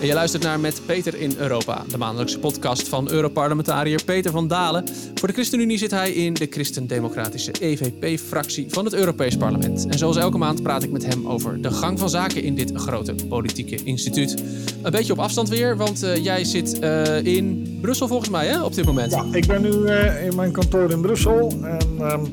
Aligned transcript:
En 0.00 0.06
je 0.06 0.14
luistert 0.14 0.42
naar 0.42 0.60
Met 0.60 0.80
Peter 0.86 1.20
in 1.20 1.34
Europa, 1.38 1.84
de 1.88 1.98
maandelijkse 1.98 2.38
podcast 2.38 2.88
van 2.88 3.10
Europarlementariër 3.10 4.04
Peter 4.04 4.30
van 4.30 4.48
Dalen. 4.48 4.84
Voor 5.14 5.28
de 5.28 5.34
ChristenUnie 5.34 5.78
zit 5.78 5.90
hij 5.90 6.12
in 6.12 6.34
de 6.34 6.46
Christendemocratische 6.50 7.52
EVP-fractie 7.60 8.66
van 8.68 8.84
het 8.84 8.94
Europees 8.94 9.36
Parlement. 9.36 9.86
En 9.86 9.98
zoals 9.98 10.16
elke 10.16 10.38
maand 10.38 10.62
praat 10.62 10.82
ik 10.82 10.90
met 10.90 11.06
hem 11.06 11.28
over 11.28 11.62
de 11.62 11.70
gang 11.70 11.98
van 11.98 12.10
zaken 12.10 12.42
in 12.42 12.54
dit 12.54 12.72
grote 12.74 13.14
politieke 13.28 13.82
instituut. 13.84 14.42
Een 14.82 14.90
beetje 14.90 15.12
op 15.12 15.18
afstand 15.18 15.48
weer, 15.48 15.76
want 15.76 16.04
uh, 16.04 16.16
jij 16.16 16.44
zit 16.44 16.82
uh, 16.82 17.24
in 17.24 17.78
Brussel 17.80 18.08
volgens 18.08 18.30
mij 18.30 18.46
hè, 18.46 18.62
op 18.62 18.74
dit 18.74 18.84
moment. 18.84 19.12
Ja, 19.12 19.24
ik 19.32 19.46
ben 19.46 19.62
nu 19.62 19.68
uh, 19.68 20.26
in 20.26 20.36
mijn 20.36 20.52
kantoor 20.52 20.90
in 20.90 21.00
Brussel 21.00 21.52
en... 21.62 22.12
Um... 22.12 22.32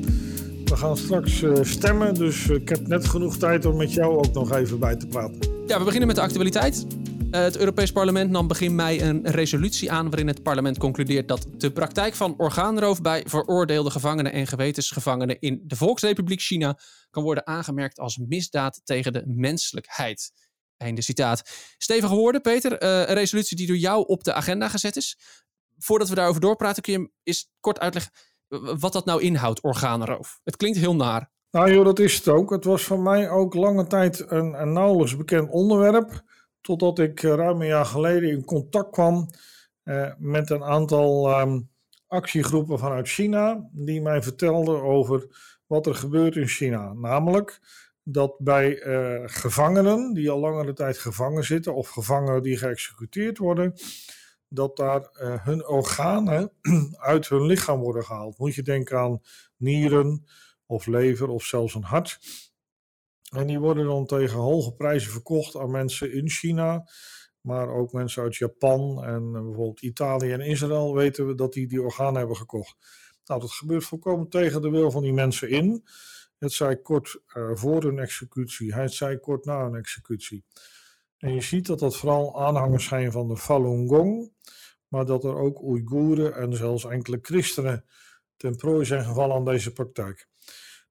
We 0.64 0.76
gaan 0.76 0.96
straks 0.96 1.44
stemmen, 1.62 2.14
dus 2.14 2.48
ik 2.48 2.68
heb 2.68 2.86
net 2.86 3.06
genoeg 3.08 3.36
tijd 3.36 3.64
om 3.64 3.76
met 3.76 3.92
jou 3.92 4.16
ook 4.16 4.32
nog 4.32 4.52
even 4.52 4.78
bij 4.78 4.96
te 4.96 5.06
praten. 5.06 5.38
Ja, 5.66 5.78
we 5.78 5.84
beginnen 5.84 6.06
met 6.06 6.16
de 6.16 6.22
actualiteit. 6.22 6.86
Uh, 7.30 7.40
het 7.40 7.56
Europees 7.56 7.92
Parlement 7.92 8.30
nam 8.30 8.46
begin 8.46 8.74
mei 8.74 9.00
een 9.02 9.30
resolutie 9.30 9.92
aan 9.92 10.10
waarin 10.10 10.26
het 10.26 10.42
parlement 10.42 10.78
concludeert 10.78 11.28
dat 11.28 11.46
de 11.56 11.72
praktijk 11.72 12.14
van 12.14 12.34
orgaanroof 12.38 13.00
bij 13.02 13.24
veroordeelde 13.26 13.90
gevangenen 13.90 14.32
en 14.32 14.46
gewetensgevangenen 14.46 15.40
in 15.40 15.60
de 15.64 15.76
Volksrepubliek 15.76 16.40
China 16.40 16.78
kan 17.10 17.22
worden 17.22 17.46
aangemerkt 17.46 17.98
als 17.98 18.16
misdaad 18.16 18.80
tegen 18.84 19.12
de 19.12 19.22
menselijkheid. 19.26 20.32
Einde 20.76 21.02
citaat. 21.02 21.42
Stevige 21.78 22.14
woorden, 22.14 22.40
Peter. 22.40 22.82
Uh, 22.82 22.98
een 23.08 23.14
resolutie 23.14 23.56
die 23.56 23.66
door 23.66 23.76
jou 23.76 24.06
op 24.06 24.24
de 24.24 24.32
agenda 24.32 24.68
gezet 24.68 24.96
is. 24.96 25.18
Voordat 25.78 26.08
we 26.08 26.14
daarover 26.14 26.40
doorpraten, 26.40 26.82
kun 26.82 26.92
je 26.92 27.10
eens 27.22 27.50
kort 27.60 27.80
uitleggen 27.80 28.12
wat 28.78 28.92
dat 28.92 29.04
nou 29.04 29.22
inhoudt, 29.22 29.62
orgaanroof. 29.62 30.40
Het 30.44 30.56
klinkt 30.56 30.78
heel 30.78 30.96
naar. 30.96 31.30
Nou 31.50 31.72
joh, 31.72 31.84
dat 31.84 31.98
is 31.98 32.14
het 32.14 32.28
ook. 32.28 32.50
Het 32.50 32.64
was 32.64 32.82
voor 32.82 33.00
mij 33.00 33.30
ook 33.30 33.54
lange 33.54 33.86
tijd 33.86 34.30
een, 34.30 34.60
een 34.60 34.72
nauwelijks 34.72 35.16
bekend 35.16 35.50
onderwerp. 35.50 36.22
Totdat 36.60 36.98
ik 36.98 37.22
eh, 37.22 37.34
ruim 37.34 37.60
een 37.60 37.66
jaar 37.66 37.84
geleden 37.84 38.30
in 38.30 38.44
contact 38.44 38.90
kwam 38.90 39.28
eh, 39.82 40.12
met 40.18 40.50
een 40.50 40.64
aantal 40.64 41.40
um, 41.40 41.70
actiegroepen 42.06 42.78
vanuit 42.78 43.08
China. 43.08 43.68
Die 43.72 44.02
mij 44.02 44.22
vertelden 44.22 44.82
over 44.82 45.26
wat 45.66 45.86
er 45.86 45.94
gebeurt 45.94 46.36
in 46.36 46.46
China. 46.46 46.92
Namelijk 46.92 47.60
dat 48.02 48.38
bij 48.38 48.82
uh, 48.82 49.22
gevangenen 49.26 50.14
die 50.14 50.30
al 50.30 50.38
langere 50.38 50.72
tijd 50.72 50.98
gevangen 50.98 51.44
zitten 51.44 51.74
of 51.74 51.88
gevangenen 51.88 52.42
die 52.42 52.56
geëxecuteerd 52.56 53.38
worden, 53.38 53.74
dat 54.48 54.76
daar 54.76 55.08
hun 55.42 55.66
organen 55.66 56.52
uit 57.12 57.28
hun 57.28 57.46
lichaam 57.46 57.80
worden 57.80 58.04
gehaald. 58.04 58.38
Moet 58.38 58.54
je 58.54 58.62
denken 58.62 58.98
aan 58.98 59.20
nieren 59.56 60.24
of 60.66 60.86
lever 60.86 61.28
of 61.28 61.44
zelfs 61.44 61.74
een 61.74 61.82
hart. 61.82 62.18
En 63.36 63.46
die 63.46 63.58
worden 63.58 63.86
dan 63.86 64.06
tegen 64.06 64.38
hoge 64.38 64.72
prijzen 64.72 65.10
verkocht 65.10 65.56
aan 65.56 65.70
mensen 65.70 66.12
in 66.12 66.28
China. 66.28 66.88
Maar 67.40 67.68
ook 67.68 67.92
mensen 67.92 68.22
uit 68.22 68.36
Japan 68.36 69.04
en 69.04 69.22
uh, 69.22 69.32
bijvoorbeeld 69.32 69.82
Italië 69.82 70.32
en 70.32 70.40
Israël 70.40 70.94
weten 70.94 71.26
we 71.26 71.34
dat 71.34 71.52
die 71.52 71.68
die 71.68 71.82
organen 71.82 72.18
hebben 72.18 72.36
gekocht. 72.36 72.76
Nou, 73.24 73.40
dat 73.40 73.50
gebeurt 73.50 73.84
volkomen 73.84 74.28
tegen 74.28 74.62
de 74.62 74.70
wil 74.70 74.90
van 74.90 75.02
die 75.02 75.12
mensen 75.12 75.50
in. 75.50 75.84
Het 76.38 76.52
zij 76.52 76.76
kort 76.76 77.20
uh, 77.36 77.50
voor 77.54 77.82
hun 77.82 77.98
executie, 77.98 78.74
het 78.74 78.92
zij 78.92 79.18
kort 79.18 79.44
na 79.44 79.64
hun 79.64 79.74
executie. 79.74 80.44
En 81.18 81.34
je 81.34 81.40
ziet 81.40 81.66
dat 81.66 81.78
dat 81.78 81.96
vooral 81.96 82.40
aanhangers 82.40 82.84
zijn 82.84 83.12
van 83.12 83.28
de 83.28 83.36
Falun 83.36 83.88
Gong, 83.88 84.32
maar 84.88 85.04
dat 85.04 85.24
er 85.24 85.36
ook 85.36 85.62
Oeigoeren 85.62 86.34
en 86.34 86.56
zelfs 86.56 86.84
enkele 86.84 87.18
christenen 87.22 87.84
ten 88.36 88.56
prooi 88.56 88.84
zijn 88.84 89.04
gevallen 89.04 89.36
aan 89.36 89.44
deze 89.44 89.72
praktijk. 89.72 90.28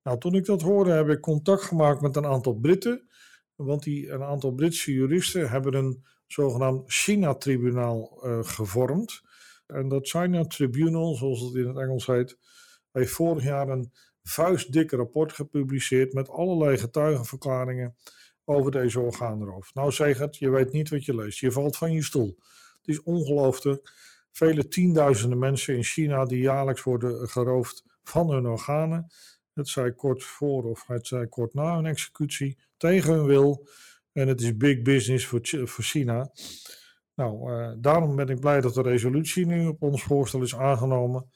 Nou, 0.07 0.19
toen 0.19 0.35
ik 0.35 0.45
dat 0.45 0.61
hoorde, 0.61 0.91
heb 0.91 1.09
ik 1.09 1.21
contact 1.21 1.61
gemaakt 1.61 2.01
met 2.01 2.15
een 2.15 2.25
aantal 2.25 2.53
Britten, 2.53 3.07
want 3.55 3.83
die, 3.83 4.09
een 4.09 4.23
aantal 4.23 4.51
Britse 4.51 4.93
juristen 4.93 5.49
hebben 5.49 5.73
een 5.73 6.05
zogenaamd 6.27 6.91
China-tribunaal 6.91 8.19
uh, 8.23 8.43
gevormd. 8.43 9.21
En 9.65 9.87
dat 9.87 10.07
China 10.07 10.45
Tribunal, 10.45 11.15
zoals 11.15 11.41
het 11.41 11.55
in 11.55 11.67
het 11.67 11.77
Engels 11.77 12.05
heet, 12.05 12.37
heeft 12.91 13.11
vorig 13.11 13.43
jaar 13.43 13.69
een 13.69 13.91
vuistdik 14.23 14.91
rapport 14.91 15.33
gepubliceerd 15.33 16.13
met 16.13 16.29
allerlei 16.29 16.77
getuigenverklaringen 16.77 17.95
over 18.45 18.71
deze 18.71 18.99
orgaanroof. 18.99 19.73
Nou 19.73 19.91
zeg 19.91 20.17
het, 20.17 20.37
je 20.37 20.49
weet 20.49 20.71
niet 20.71 20.89
wat 20.89 21.05
je 21.05 21.15
leest. 21.15 21.39
Je 21.39 21.51
valt 21.51 21.77
van 21.77 21.91
je 21.91 22.03
stoel. 22.03 22.37
Het 22.77 22.87
is 22.87 23.03
ongelooflijk. 23.03 23.91
Vele 24.31 24.67
tienduizenden 24.67 25.39
mensen 25.39 25.75
in 25.75 25.83
China 25.83 26.25
die 26.25 26.39
jaarlijks 26.39 26.83
worden 26.83 27.29
geroofd 27.29 27.83
van 28.03 28.29
hun 28.31 28.47
organen. 28.47 29.11
Het 29.57 29.67
zij 29.67 29.91
kort 29.91 30.23
voor 30.23 30.63
of 30.63 30.87
het 30.87 31.07
zij 31.07 31.27
kort 31.27 31.53
na 31.53 31.77
een 31.77 31.85
executie, 31.85 32.57
tegen 32.77 33.13
hun 33.13 33.25
wil. 33.25 33.67
En 34.11 34.27
het 34.27 34.41
is 34.41 34.57
big 34.57 34.81
business 34.81 35.25
voor, 35.25 35.39
voor 35.43 35.83
China. 35.83 36.31
Nou, 37.15 37.51
uh, 37.51 37.71
daarom 37.77 38.15
ben 38.15 38.27
ik 38.27 38.39
blij 38.39 38.61
dat 38.61 38.73
de 38.73 38.81
resolutie 38.81 39.45
nu 39.45 39.67
op 39.67 39.81
ons 39.81 40.03
voorstel 40.03 40.41
is 40.41 40.55
aangenomen. 40.55 41.29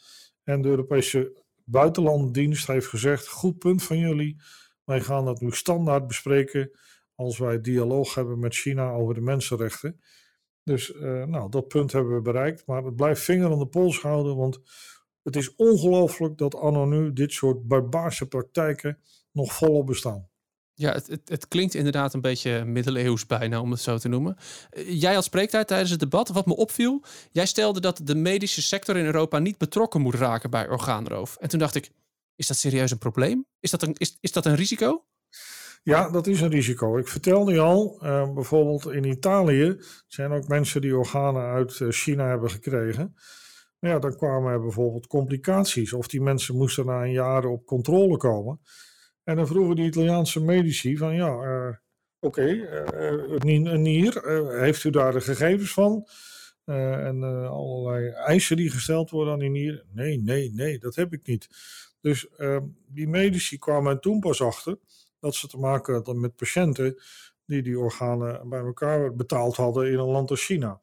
En 0.44 0.62
de 0.62 0.70
Europese 0.70 1.44
Buitenlanddienst 1.64 2.68
heeft 2.68 2.88
gezegd: 2.88 3.28
goed 3.28 3.58
punt 3.58 3.84
van 3.84 3.98
jullie. 3.98 4.42
Wij 4.84 5.02
gaan 5.02 5.26
dat 5.26 5.42
nu 5.42 5.52
standaard 5.52 6.08
bespreken 6.08 6.72
als 7.16 7.38
wij 7.38 7.62
dialoog 7.62 8.14
hebben 8.14 8.40
met 8.40 8.56
China 8.56 8.92
over 8.92 9.14
de 9.14 9.22
mensenrechten. 9.22 10.02
Dus 10.64 10.94
uh, 10.94 11.24
nou, 11.24 11.50
dat 11.50 11.68
punt 11.68 11.92
hebben 11.92 12.16
we 12.16 12.22
bereikt. 12.22 12.66
Maar 12.66 12.84
het 12.84 12.96
blijft 12.96 13.22
vinger 13.22 13.52
aan 13.52 13.60
de 13.60 13.68
pols 13.68 14.02
houden, 14.02 14.36
want 14.36 14.60
het 15.24 15.36
is 15.36 15.56
ongelooflijk 15.56 16.38
dat 16.38 16.56
anno 16.56 16.86
nu 16.86 17.14
dit 17.14 17.32
soort 17.32 17.68
barbaarse 17.68 18.28
praktijken 18.28 18.98
nog 19.32 19.54
volop 19.54 19.86
bestaan. 19.86 20.30
Ja, 20.74 20.92
het, 20.92 21.08
het, 21.08 21.30
het, 21.30 21.48
klinkt 21.48 21.74
inderdaad 21.74 22.14
een 22.14 22.22
beetje 22.22 22.66
middeleeuws 22.66 23.26
bijna, 23.26 23.62
om 23.62 23.72
het 23.72 23.80
zo 23.80 23.98
te 23.98 24.08
noemen. 24.08 24.38
Jij 24.86 25.14
had 25.14 25.24
spreektijd 25.24 25.68
tijdens 25.68 25.92
het 25.92 26.00
debat. 26.00 26.30
Wat 26.30 26.46
me 26.46 26.56
opviel, 26.56 27.04
jij 27.32 27.46
stelde 27.46 27.80
dat 27.80 28.02
de 28.04 28.16
medische 28.16 28.62
sector 28.62 28.98
in 28.98 29.06
Europa 29.06 29.40
niet 29.40 29.58
betrokken 29.58 30.02
moet 30.02 30.16
raken 30.16 30.50
bij 30.50 30.70
orgaanroof. 30.70 31.38
En 31.40 31.50
toen 31.50 31.60
dacht 31.60 31.76
ik, 31.76 31.92
is 32.36 32.48
dat 32.48 32.58
serieus 32.58 32.92
een 32.92 32.98
probleem? 32.98 33.46
Is 33.60 33.72
dat 33.72 33.82
een, 33.82 33.96
is, 33.98 34.18
is 34.20 34.32
dat 34.32 34.46
een 34.46 34.56
risico? 34.56 35.06
Ja, 35.84 36.10
dat 36.10 36.28
is 36.28 36.42
een 36.42 36.50
risico. 36.50 36.98
Ik 36.98 37.08
vertelde 37.08 37.54
je 37.54 37.60
al, 37.60 38.00
uh, 38.04 38.34
bijvoorbeeld 38.34 38.92
in 38.92 39.04
Italië 39.04 39.78
zijn 40.08 40.32
ook 40.32 40.48
mensen 40.48 40.82
die 40.82 40.98
organen 40.98 41.42
uit 41.42 41.72
China 41.90 42.28
hebben 42.28 42.50
gekregen. 42.50 43.16
Ja, 43.82 44.00
dan 44.00 44.16
kwamen 44.16 44.52
er 44.52 44.62
bijvoorbeeld 44.62 45.08
complicaties. 45.08 45.94
Of 45.94 46.08
die 46.08 46.22
mensen 46.22 46.56
moesten 46.56 46.86
na 46.86 47.04
een 47.04 47.12
jaar 47.12 47.46
op 47.46 47.66
controle 47.66 48.18
komen. 48.18 48.60
En 49.24 49.36
dan 49.36 49.48
vroegen 49.48 49.76
die 49.76 49.86
Italiaanse 49.86 50.42
medici 50.42 50.98
van 50.98 51.16
ja, 51.16 51.28
uh, 51.28 51.76
oké, 52.20 52.42
okay, 52.42 52.54
uh, 52.54 53.64
een 53.64 53.82
nier, 53.82 54.22
heeft 54.60 54.84
u 54.84 54.90
daar 54.90 55.12
de 55.12 55.22
gegevens 55.22 55.74
van? 55.74 56.08
en 56.66 57.24
allerlei 57.50 58.10
eisen 58.10 58.58
die 58.58 58.70
gesteld 58.70 59.10
worden 59.10 59.34
aan 59.34 59.40
die 59.40 59.50
nier. 59.50 59.86
Nee, 59.94 60.18
nee, 60.18 60.52
nee, 60.54 60.78
dat 60.80 60.96
heb 60.96 61.14
ik 61.14 61.28
niet. 61.28 61.48
Dus 62.02 62.30
ehm, 62.30 62.66
die 62.88 63.08
medici 63.08 63.58
kwamen 63.58 64.02
toen 64.02 64.20
pas 64.20 64.42
achter 64.42 64.78
dat 65.20 65.36
ze 65.36 65.48
te 65.48 65.58
maken 65.58 65.94
hadden 65.94 66.20
met 66.20 66.36
patiënten 66.36 67.02
die 67.46 67.62
die 67.62 67.80
organen 67.80 68.50
bij 68.50 68.60
elkaar 68.60 69.16
betaald 69.16 69.56
hadden 69.56 69.92
in 69.92 70.00
een 70.00 70.06
land 70.06 70.30
als 70.30 70.46
China. 70.46 70.80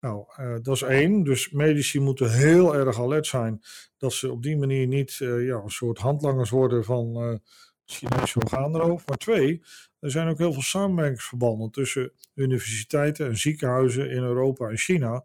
Nou, 0.00 0.24
uh, 0.40 0.56
dat 0.62 0.74
is 0.74 0.82
één. 0.82 1.22
Dus 1.22 1.50
medici 1.50 2.00
moeten 2.00 2.32
heel 2.32 2.74
erg 2.74 3.00
alert 3.00 3.26
zijn 3.26 3.62
dat 3.96 4.12
ze 4.12 4.32
op 4.32 4.42
die 4.42 4.56
manier 4.56 4.86
niet 4.86 5.18
uh, 5.22 5.46
ja, 5.46 5.56
een 5.56 5.70
soort 5.70 5.98
handlangers 5.98 6.50
worden 6.50 6.84
van 6.84 7.22
uh, 7.22 7.34
Chinese 7.84 8.40
orgaanroof. 8.40 9.06
Maar 9.06 9.16
twee, 9.16 9.62
er 10.00 10.10
zijn 10.10 10.28
ook 10.28 10.38
heel 10.38 10.52
veel 10.52 10.62
samenwerkingsverbanden 10.62 11.70
tussen 11.70 12.12
universiteiten 12.34 13.26
en 13.26 13.38
ziekenhuizen 13.38 14.10
in 14.10 14.22
Europa 14.22 14.68
en 14.68 14.76
China. 14.76 15.24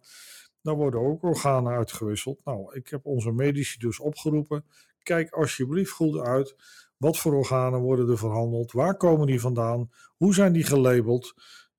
Daar 0.62 0.76
worden 0.76 1.00
ook 1.00 1.24
organen 1.24 1.74
uitgewisseld. 1.74 2.40
Nou, 2.46 2.76
ik 2.76 2.88
heb 2.88 3.06
onze 3.06 3.32
medici 3.32 3.78
dus 3.78 4.00
opgeroepen. 4.00 4.66
Kijk 5.04 5.32
alsjeblieft 5.32 5.92
goed 5.92 6.20
uit 6.20 6.56
wat 6.98 7.18
voor 7.18 7.34
organen 7.34 7.80
worden 7.80 8.10
er 8.10 8.18
verhandeld? 8.18 8.72
Waar 8.72 8.98
komen 8.98 9.28
die 9.28 9.40
vandaan? 9.40 9.92
Hoe 10.18 10.34
zijn 10.34 10.54
die 10.54 10.64
gelabeld? 10.64 11.34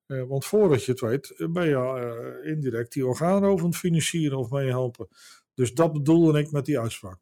Uh, 0.07 0.23
want 0.27 0.45
voordat 0.45 0.83
je 0.83 0.91
het 0.91 1.01
weet, 1.01 1.29
eh, 1.29 1.47
ben 1.47 1.65
je 1.65 2.39
uh, 2.43 2.51
indirect 2.51 2.93
die 2.93 3.07
orgaanroof 3.07 3.59
aan 3.59 3.65
het 3.65 3.75
financieren 3.75 4.37
of 4.37 4.49
mee 4.49 4.67
helpen. 4.67 5.07
Dus 5.53 5.73
dat 5.73 5.93
bedoelde 5.93 6.39
ik 6.39 6.51
met 6.51 6.65
die 6.65 6.79
uitspraak. 6.79 7.19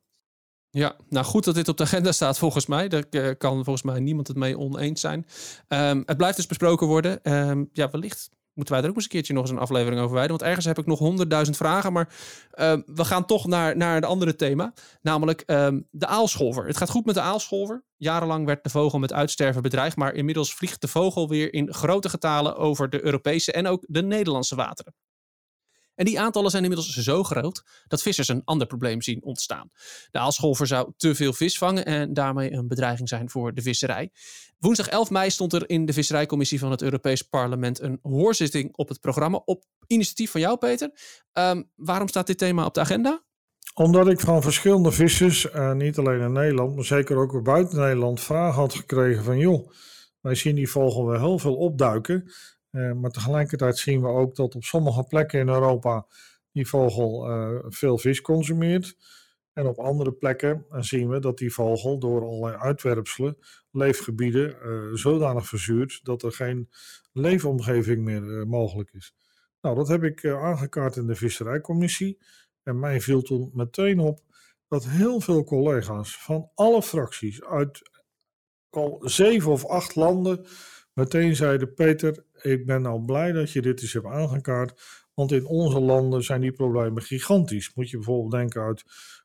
Ja, 0.69 0.95
nou 1.09 1.25
goed 1.25 1.43
dat 1.43 1.55
dit 1.55 1.67
op 1.67 1.77
de 1.77 1.83
agenda 1.83 2.11
staat 2.11 2.37
volgens 2.37 2.65
mij. 2.65 2.87
Daar 2.87 3.35
kan 3.35 3.53
volgens 3.63 3.81
mij 3.81 3.99
niemand 3.99 4.27
het 4.27 4.37
mee 4.37 4.57
oneens 4.57 5.01
zijn. 5.01 5.25
Um, 5.67 6.03
het 6.05 6.17
blijft 6.17 6.35
dus 6.37 6.47
besproken 6.47 6.87
worden. 6.87 7.33
Um, 7.49 7.69
ja, 7.73 7.89
wellicht 7.89 8.29
moeten 8.53 8.73
wij 8.73 8.83
er 8.83 8.89
ook 8.89 8.95
eens 8.95 9.03
een 9.03 9.09
keertje 9.09 9.33
nog 9.33 9.41
eens 9.41 9.51
een 9.51 9.57
aflevering 9.59 10.01
over 10.01 10.13
wijden. 10.13 10.31
Want 10.31 10.49
ergens 10.49 10.65
heb 10.65 10.77
ik 10.77 10.85
nog 10.85 10.99
honderdduizend 10.99 11.57
vragen. 11.57 11.93
Maar 11.93 12.07
uh, 12.53 12.77
we 12.85 13.05
gaan 13.05 13.25
toch 13.25 13.47
naar, 13.47 13.77
naar 13.77 13.95
het 13.95 14.05
andere 14.05 14.35
thema. 14.35 14.73
Namelijk 15.01 15.43
um, 15.45 15.87
de 15.91 16.07
aalscholver. 16.07 16.67
Het 16.67 16.77
gaat 16.77 16.89
goed 16.89 17.05
met 17.05 17.15
de 17.15 17.21
aalscholver. 17.21 17.83
Jarenlang 17.97 18.45
werd 18.45 18.63
de 18.63 18.69
vogel 18.69 18.99
met 18.99 19.13
uitsterven 19.13 19.61
bedreigd. 19.61 19.97
Maar 19.97 20.13
inmiddels 20.13 20.53
vliegt 20.53 20.81
de 20.81 20.87
vogel 20.87 21.29
weer 21.29 21.53
in 21.53 21.73
grote 21.73 22.09
getalen 22.09 22.55
over 22.55 22.89
de 22.89 23.03
Europese 23.03 23.51
en 23.51 23.67
ook 23.67 23.83
de 23.87 24.03
Nederlandse 24.03 24.55
wateren. 24.55 24.93
En 25.95 26.05
die 26.05 26.19
aantallen 26.19 26.51
zijn 26.51 26.63
inmiddels 26.63 26.95
zo 26.95 27.23
groot 27.23 27.63
dat 27.87 28.01
vissers 28.01 28.27
een 28.27 28.41
ander 28.45 28.67
probleem 28.67 29.01
zien 29.01 29.23
ontstaan. 29.23 29.71
De 30.11 30.19
aalscholver 30.19 30.67
zou 30.67 30.91
te 30.97 31.15
veel 31.15 31.33
vis 31.33 31.57
vangen 31.57 31.85
en 31.85 32.13
daarmee 32.13 32.51
een 32.51 32.67
bedreiging 32.67 33.09
zijn 33.09 33.29
voor 33.29 33.53
de 33.53 33.61
visserij. 33.61 34.11
Woensdag 34.59 34.87
11 34.87 35.09
mei 35.09 35.29
stond 35.29 35.53
er 35.53 35.69
in 35.69 35.85
de 35.85 35.93
Visserijcommissie 35.93 36.59
van 36.59 36.71
het 36.71 36.81
Europees 36.81 37.21
Parlement 37.21 37.81
een 37.81 37.99
hoorzitting 38.01 38.75
op 38.75 38.89
het 38.89 38.99
programma. 38.99 39.41
Op 39.45 39.63
initiatief 39.87 40.31
van 40.31 40.41
jou, 40.41 40.57
Peter. 40.57 40.91
Um, 41.33 41.69
waarom 41.75 42.07
staat 42.07 42.27
dit 42.27 42.37
thema 42.37 42.65
op 42.65 42.73
de 42.73 42.79
agenda? 42.79 43.23
Omdat 43.73 44.07
ik 44.07 44.19
van 44.19 44.41
verschillende 44.41 44.91
vissers, 44.91 45.45
uh, 45.45 45.73
niet 45.73 45.97
alleen 45.97 46.21
in 46.21 46.31
Nederland, 46.31 46.75
maar 46.75 46.85
zeker 46.85 47.17
ook 47.17 47.43
buiten 47.43 47.79
Nederland, 47.79 48.21
vragen 48.21 48.59
had 48.59 48.73
gekregen 48.73 49.23
van 49.23 49.37
joh, 49.37 49.69
wij 50.21 50.35
zien 50.35 50.55
die 50.55 50.69
vogel 50.69 51.05
wel 51.05 51.19
heel 51.19 51.39
veel 51.39 51.55
opduiken. 51.55 52.31
Uh, 52.73 52.91
maar 52.91 53.11
tegelijkertijd 53.11 53.77
zien 53.77 54.01
we 54.01 54.07
ook 54.07 54.35
dat 54.35 54.55
op 54.55 54.63
sommige 54.63 55.03
plekken 55.03 55.39
in 55.39 55.49
Europa 55.49 56.07
die 56.51 56.67
vogel 56.67 57.29
uh, 57.29 57.59
veel 57.67 57.97
vis 57.97 58.21
consumeert. 58.21 58.97
En 59.53 59.65
op 59.65 59.79
andere 59.79 60.13
plekken 60.13 60.65
zien 60.79 61.09
we 61.09 61.19
dat 61.19 61.37
die 61.37 61.53
vogel 61.53 61.99
door 61.99 62.21
allerlei 62.21 62.55
uitwerpselen 62.55 63.37
leefgebieden 63.71 64.57
zodanig 64.97 65.47
verzuurt 65.47 65.99
dat 66.03 66.23
er 66.23 66.31
geen 66.31 66.69
leefomgeving 67.11 68.03
meer 68.03 68.47
mogelijk 68.47 68.89
is. 68.93 69.15
Nou, 69.61 69.75
dat 69.75 69.87
heb 69.87 70.03
ik 70.03 70.25
aangekaart 70.25 70.95
in 70.95 71.07
de 71.07 71.15
visserijcommissie. 71.15 72.19
En 72.63 72.79
mij 72.79 73.01
viel 73.01 73.21
toen 73.21 73.51
meteen 73.53 73.99
op 73.99 74.19
dat 74.67 74.85
heel 74.85 75.19
veel 75.19 75.43
collega's 75.43 76.17
van 76.17 76.49
alle 76.55 76.81
fracties 76.81 77.43
uit 77.43 77.81
al 78.69 79.01
zeven 79.03 79.51
of 79.51 79.65
acht 79.65 79.95
landen 79.95 80.45
meteen 80.93 81.35
zeiden: 81.35 81.73
Peter, 81.73 82.25
ik 82.43 82.65
ben 82.65 82.81
nou 82.81 83.05
blij 83.05 83.31
dat 83.31 83.51
je 83.51 83.61
dit 83.61 83.81
eens 83.81 83.93
hebt 83.93 84.05
aangekaart. 84.05 84.81
Want 85.13 85.31
in 85.31 85.45
onze 85.45 85.79
landen 85.79 86.23
zijn 86.23 86.41
die 86.41 86.51
problemen 86.51 87.03
gigantisch. 87.03 87.73
Moet 87.73 87.89
je 87.89 87.97
bijvoorbeeld 87.97 88.31
denken 88.31 88.61
uit 88.61 88.83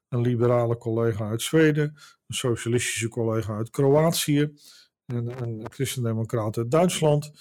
een 0.09 0.21
liberale 0.21 0.77
collega 0.77 1.29
uit 1.29 1.43
Zweden, 1.43 1.85
een 2.27 2.35
socialistische 2.35 3.09
collega 3.09 3.57
uit 3.57 3.71
Kroatië, 3.71 4.55
een, 5.07 5.43
een 5.43 5.67
christendemocraat 5.71 6.57
uit 6.57 6.71
Duitsland 6.71 7.33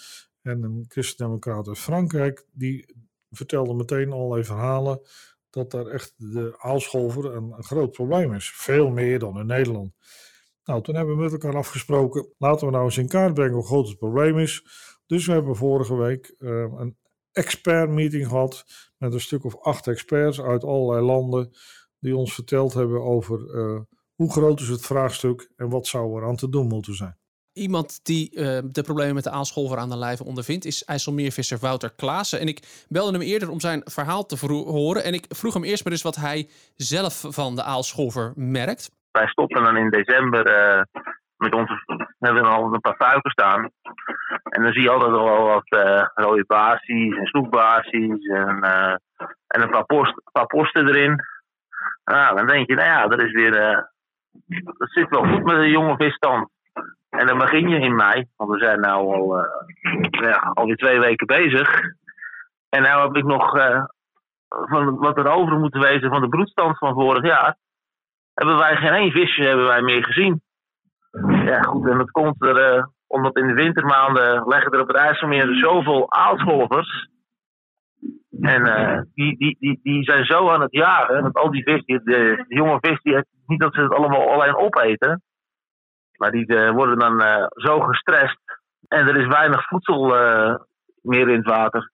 en 0.41 0.63
een 0.63 0.85
christendemocraat 0.88 1.68
uit 1.68 1.79
Frankrijk. 1.79 2.45
Die 2.51 2.95
vertelden 3.29 3.75
meteen 3.75 4.12
allerlei 4.12 4.44
verhalen 4.44 5.01
dat 5.50 5.71
daar 5.71 5.85
echt 5.85 6.13
de 6.18 6.56
aalscholver 6.57 7.25
een, 7.25 7.51
een 7.57 7.63
groot 7.63 7.91
probleem 7.91 8.33
is. 8.33 8.51
Veel 8.51 8.89
meer 8.89 9.19
dan 9.19 9.39
in 9.39 9.45
Nederland. 9.45 9.94
Nou, 10.63 10.81
toen 10.81 10.95
hebben 10.95 11.15
we 11.15 11.21
met 11.21 11.31
elkaar 11.31 11.56
afgesproken, 11.56 12.33
laten 12.38 12.68
we 12.68 12.74
nou 12.74 12.85
eens 12.85 12.97
in 12.97 13.07
kaart 13.07 13.33
brengen 13.33 13.53
hoe 13.53 13.65
groot 13.65 13.88
het 13.88 13.97
probleem 13.97 14.39
is. 14.39 14.65
Dus 15.07 15.25
we 15.25 15.31
hebben 15.31 15.56
vorige 15.56 15.95
week 15.95 16.36
uh, 16.39 16.50
een 16.77 16.98
expert-meeting 17.31 18.27
gehad 18.27 18.65
met 18.98 19.13
een 19.13 19.19
stuk 19.19 19.44
of 19.44 19.62
acht 19.62 19.88
experts 19.88 20.42
uit 20.42 20.63
allerlei 20.63 21.06
landen 21.06 21.51
die 22.00 22.15
ons 22.15 22.33
verteld 22.33 22.74
hebben 22.74 23.01
over 23.01 23.56
uh, 23.56 23.80
hoe 24.15 24.31
groot 24.31 24.59
is 24.59 24.68
het 24.68 24.86
vraagstuk 24.86 25.51
en 25.56 25.69
wat 25.69 25.88
zou 25.88 26.21
er 26.21 26.27
aan 26.27 26.36
te 26.36 26.50
doen 26.50 26.68
moeten 26.68 26.94
zijn. 26.94 27.18
Iemand 27.54 28.06
die 28.06 28.31
uh, 28.36 28.59
de 28.63 28.81
problemen 28.81 29.15
met 29.15 29.24
de 29.24 29.30
aalscholver 29.30 29.77
aan 29.77 29.89
de 29.89 29.98
lijve 29.98 30.24
ondervindt, 30.24 30.65
is 30.65 30.83
IJsselmeervisser 30.83 31.57
Wouter 31.57 31.94
Klaassen. 31.95 32.39
En 32.39 32.48
ik 32.48 32.86
belde 32.88 33.12
hem 33.12 33.27
eerder 33.27 33.50
om 33.50 33.60
zijn 33.60 33.81
verhaal 33.86 34.25
te 34.25 34.45
horen. 34.48 35.03
En 35.03 35.13
ik 35.13 35.25
vroeg 35.30 35.53
hem 35.53 35.63
eerst 35.63 35.83
maar 35.83 35.94
eens 35.94 36.01
wat 36.01 36.15
hij 36.15 36.50
zelf 36.75 37.25
van 37.30 37.56
de 37.56 37.63
aalscholver 37.63 38.33
merkt. 38.36 38.92
Wij 39.12 39.27
stoppen 39.27 39.63
dan 39.63 39.77
in 39.77 39.89
december 39.89 40.48
uh, 40.48 40.83
met 41.38 41.53
onze. 41.53 41.83
We 42.19 42.25
hebben 42.25 42.44
al 42.44 42.74
een 42.74 42.81
paar 42.81 42.95
fuiken 42.95 43.31
staan. 43.31 43.71
En 44.57 44.63
dan 44.63 44.71
zie 44.71 44.81
je 44.81 44.89
altijd 44.89 45.12
al 45.12 45.44
wat 45.44 45.65
uh, 45.69 46.06
rode 46.13 46.44
basis 46.48 47.15
en 47.18 47.25
snoekbasis 47.25 48.25
en, 48.25 48.62
en 49.48 49.62
een 49.62 49.69
paar, 49.69 49.86
post, 49.86 50.21
paar 50.31 50.45
posten 50.45 50.88
erin. 50.88 51.15
Nou, 52.06 52.36
dan 52.36 52.48
denk 52.48 52.68
je, 52.68 52.75
nou 52.75 52.88
ja, 52.88 53.07
dat 53.07 53.21
is 53.21 53.31
weer. 53.31 53.51
dat 54.77 54.92
zit 54.92 55.09
wel 55.09 55.24
goed 55.24 55.44
met 55.44 55.56
een 55.57 55.69
jonge 55.69 55.95
visstand. 55.95 56.50
En 57.09 57.27
dan 57.27 57.38
begin 57.38 57.69
je 57.69 57.80
in 57.80 57.95
mei, 57.95 58.25
want 58.36 58.51
we 58.51 58.57
zijn 58.57 58.80
nu 58.80 58.88
al 58.88 59.36
ja, 60.09 60.54
twee 60.75 61.00
weken 61.00 61.27
bezig. 61.27 61.81
En 62.69 62.81
nu 62.81 62.88
heb 62.88 63.15
ik 63.15 63.25
nog 63.25 63.51
van 64.48 64.98
wat 64.98 65.18
er 65.18 65.31
over 65.31 65.60
moet 65.60 65.77
wezen 65.77 66.10
van 66.10 66.21
de 66.21 66.30
broedstand 66.30 66.77
van 66.77 66.94
vorig 66.94 67.24
jaar. 67.24 67.56
Hebben 68.33 68.57
wij 68.57 68.75
geen 68.75 68.94
één 68.94 69.12
visje 69.12 69.44
hebben 69.44 69.68
wij 69.68 69.81
meer 69.81 70.03
gezien. 70.03 70.42
Ja, 71.45 71.62
goed, 71.62 71.88
en 71.89 71.98
dat 71.98 72.12
komt 72.12 72.44
er 72.44 72.89
omdat 73.07 73.38
in 73.38 73.48
de 73.48 73.54
wintermaanden 73.54 74.48
leggen 74.48 74.71
er 74.71 74.81
op 74.81 74.88
het 74.88 74.98
IJsselmeer 74.98 75.56
zoveel 75.56 76.12
aalscholvers. 76.12 77.09
En 78.42 78.63
die, 79.13 79.38
die, 79.38 79.57
die, 79.59 79.80
die 79.83 80.04
zijn 80.04 80.25
zo 80.25 80.50
aan 80.50 80.62
het 80.62 80.71
jagen. 80.71 81.21
Want 81.21 81.36
al 81.36 81.51
die 81.51 81.63
vis, 81.63 81.86
die, 81.86 82.01
de, 82.04 82.45
jonge 82.48 82.77
vis, 82.81 83.01
die, 83.01 83.24
niet 83.45 83.59
dat 83.59 83.74
ze 83.74 83.81
het 83.81 83.94
allemaal 83.94 84.31
alleen 84.31 84.56
opeten. 84.56 85.21
Maar 86.18 86.31
die 86.31 86.54
uh, 86.54 86.71
worden 86.71 87.00
dan 87.00 87.21
uh, 87.21 87.45
zo 87.50 87.80
gestrest. 87.80 88.39
En 88.88 89.07
er 89.07 89.18
is 89.18 89.27
weinig 89.27 89.68
voedsel 89.68 90.07
meer 91.01 91.30
in 91.30 91.38
het 91.38 91.48
water. 91.48 91.92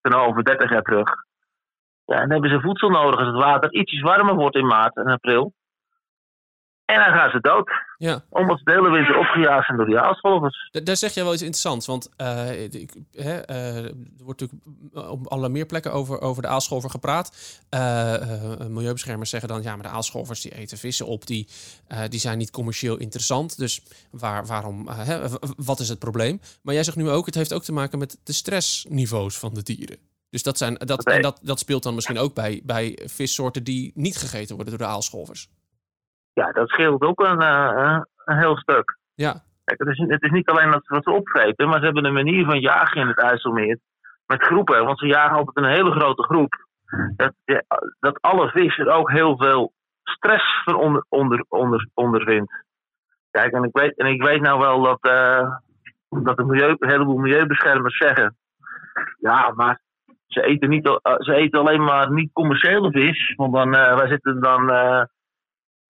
ten 0.00 0.14
over 0.14 0.44
30 0.44 0.70
jaar 0.70 0.82
terug. 0.82 1.10
Ja, 2.04 2.14
en 2.14 2.20
dan 2.20 2.30
hebben 2.30 2.50
ze 2.50 2.60
voedsel 2.60 2.90
nodig 2.90 3.18
als 3.18 3.28
het 3.28 3.44
water 3.44 3.72
ietsjes 3.72 4.00
warmer 4.00 4.34
wordt 4.34 4.56
in 4.56 4.66
maart 4.66 4.96
en 4.96 5.06
april. 5.06 5.52
En 6.88 6.98
dan 6.98 7.12
gaan 7.18 7.30
ze 7.30 7.40
dood. 7.40 7.70
Ja. 7.96 8.22
Omdat 8.28 8.58
ze 8.58 8.64
de 8.64 8.72
hele 8.72 8.90
winter 8.90 9.18
opgejaagd 9.18 9.66
zijn 9.66 9.78
door 9.78 9.86
die 9.86 9.98
aalscholvers. 9.98 10.70
Daar 10.70 10.96
zeg 10.96 11.14
jij 11.14 11.24
wel 11.24 11.32
iets 11.32 11.42
interessants. 11.42 11.86
Want 11.86 12.08
uh, 12.20 12.62
ik, 12.62 12.94
hè, 13.12 13.50
uh, 13.50 13.84
er 13.84 14.24
wordt 14.24 14.40
natuurlijk 14.40 15.10
op 15.10 15.26
allerlei 15.26 15.52
meer 15.52 15.66
plekken 15.66 15.92
over, 15.92 16.20
over 16.20 16.42
de 16.42 16.48
aalscholver 16.48 16.90
gepraat. 16.90 17.36
Uh, 17.74 18.14
milieubeschermers 18.68 19.30
zeggen 19.30 19.48
dan... 19.48 19.62
ja, 19.62 19.74
maar 19.74 19.82
de 19.82 19.90
aalscholvers 19.90 20.40
die 20.40 20.54
eten 20.54 20.78
vissen 20.78 21.06
op... 21.06 21.26
die, 21.26 21.48
die 22.08 22.20
zijn 22.20 22.38
niet 22.38 22.50
commercieel 22.50 22.96
interessant. 22.96 23.58
Dus 23.58 23.82
waar, 24.10 24.46
waarom, 24.46 24.88
hè, 24.88 25.28
wat 25.56 25.80
is 25.80 25.88
het 25.88 25.98
probleem? 25.98 26.40
Maar 26.62 26.74
jij 26.74 26.84
zegt 26.84 26.96
nu 26.96 27.10
ook... 27.10 27.26
het 27.26 27.34
heeft 27.34 27.52
ook 27.52 27.64
te 27.64 27.72
maken 27.72 27.98
met 27.98 28.18
de 28.24 28.32
stressniveaus 28.32 29.38
van 29.38 29.54
de 29.54 29.62
dieren. 29.62 29.96
Dus 30.30 30.42
dat, 30.42 30.58
zijn, 30.58 30.74
dat, 30.74 31.04
en 31.04 31.22
dat, 31.22 31.40
dat 31.42 31.58
speelt 31.58 31.82
dan 31.82 31.94
misschien 31.94 32.18
ook 32.18 32.34
bij, 32.34 32.60
bij 32.64 32.98
vissoorten... 33.04 33.64
die 33.64 33.92
niet 33.94 34.16
gegeten 34.16 34.54
worden 34.54 34.78
door 34.78 34.86
de 34.86 34.92
aalscholvers 34.92 35.48
ja, 36.38 36.52
dat 36.52 36.68
scheelt 36.68 37.02
ook 37.02 37.20
een, 37.20 37.42
uh, 37.42 38.00
een 38.24 38.38
heel 38.38 38.56
stuk. 38.56 38.98
Ja. 39.14 39.32
Kijk, 39.64 39.78
het, 39.78 39.88
is, 39.88 39.98
het 39.98 40.22
is 40.22 40.30
niet 40.30 40.48
alleen 40.48 40.70
dat 40.70 40.84
ze 40.84 40.94
wat 40.94 41.04
ze 41.04 41.10
opvreten, 41.10 41.68
maar 41.68 41.78
ze 41.78 41.84
hebben 41.84 42.04
een 42.04 42.22
manier 42.22 42.44
van 42.44 42.60
jagen 42.60 43.00
in 43.00 43.06
het 43.06 43.18
IJsselmeer. 43.18 43.78
Met 44.26 44.44
groepen, 44.44 44.84
want 44.84 44.98
ze 44.98 45.06
jagen 45.06 45.36
altijd 45.36 45.56
een 45.56 45.72
hele 45.72 45.90
grote 45.90 46.22
groep. 46.22 46.66
Dat, 47.16 47.32
dat 48.00 48.20
alle 48.20 48.48
vis 48.48 48.78
er 48.78 48.90
ook 48.90 49.10
heel 49.10 49.36
veel 49.36 49.72
stress 50.02 50.62
van 50.64 50.74
onder, 50.74 51.04
onder, 51.08 51.44
onder, 51.48 51.88
ondervindt. 51.94 52.52
Kijk, 53.30 53.52
en 53.52 53.62
ik 53.62 53.76
weet, 53.76 53.96
en 53.96 54.06
ik 54.06 54.22
weet 54.22 54.40
nou 54.40 54.58
wel 54.58 54.82
dat, 54.82 54.98
uh, 55.00 55.50
dat 56.08 56.46
milieu, 56.46 56.76
een 56.78 56.90
heleboel 56.90 57.18
milieubeschermers 57.18 57.96
zeggen. 57.96 58.36
Ja, 59.18 59.52
maar 59.54 59.80
ze 60.26 60.42
eten, 60.42 60.68
niet, 60.68 61.00
ze 61.18 61.34
eten 61.34 61.60
alleen 61.60 61.84
maar 61.84 62.12
niet 62.12 62.32
commerciële 62.32 62.90
vis. 62.90 63.34
Want 63.36 63.54
dan, 63.54 63.74
uh, 63.74 63.96
wij 63.96 64.08
zitten 64.08 64.40
dan 64.40 64.70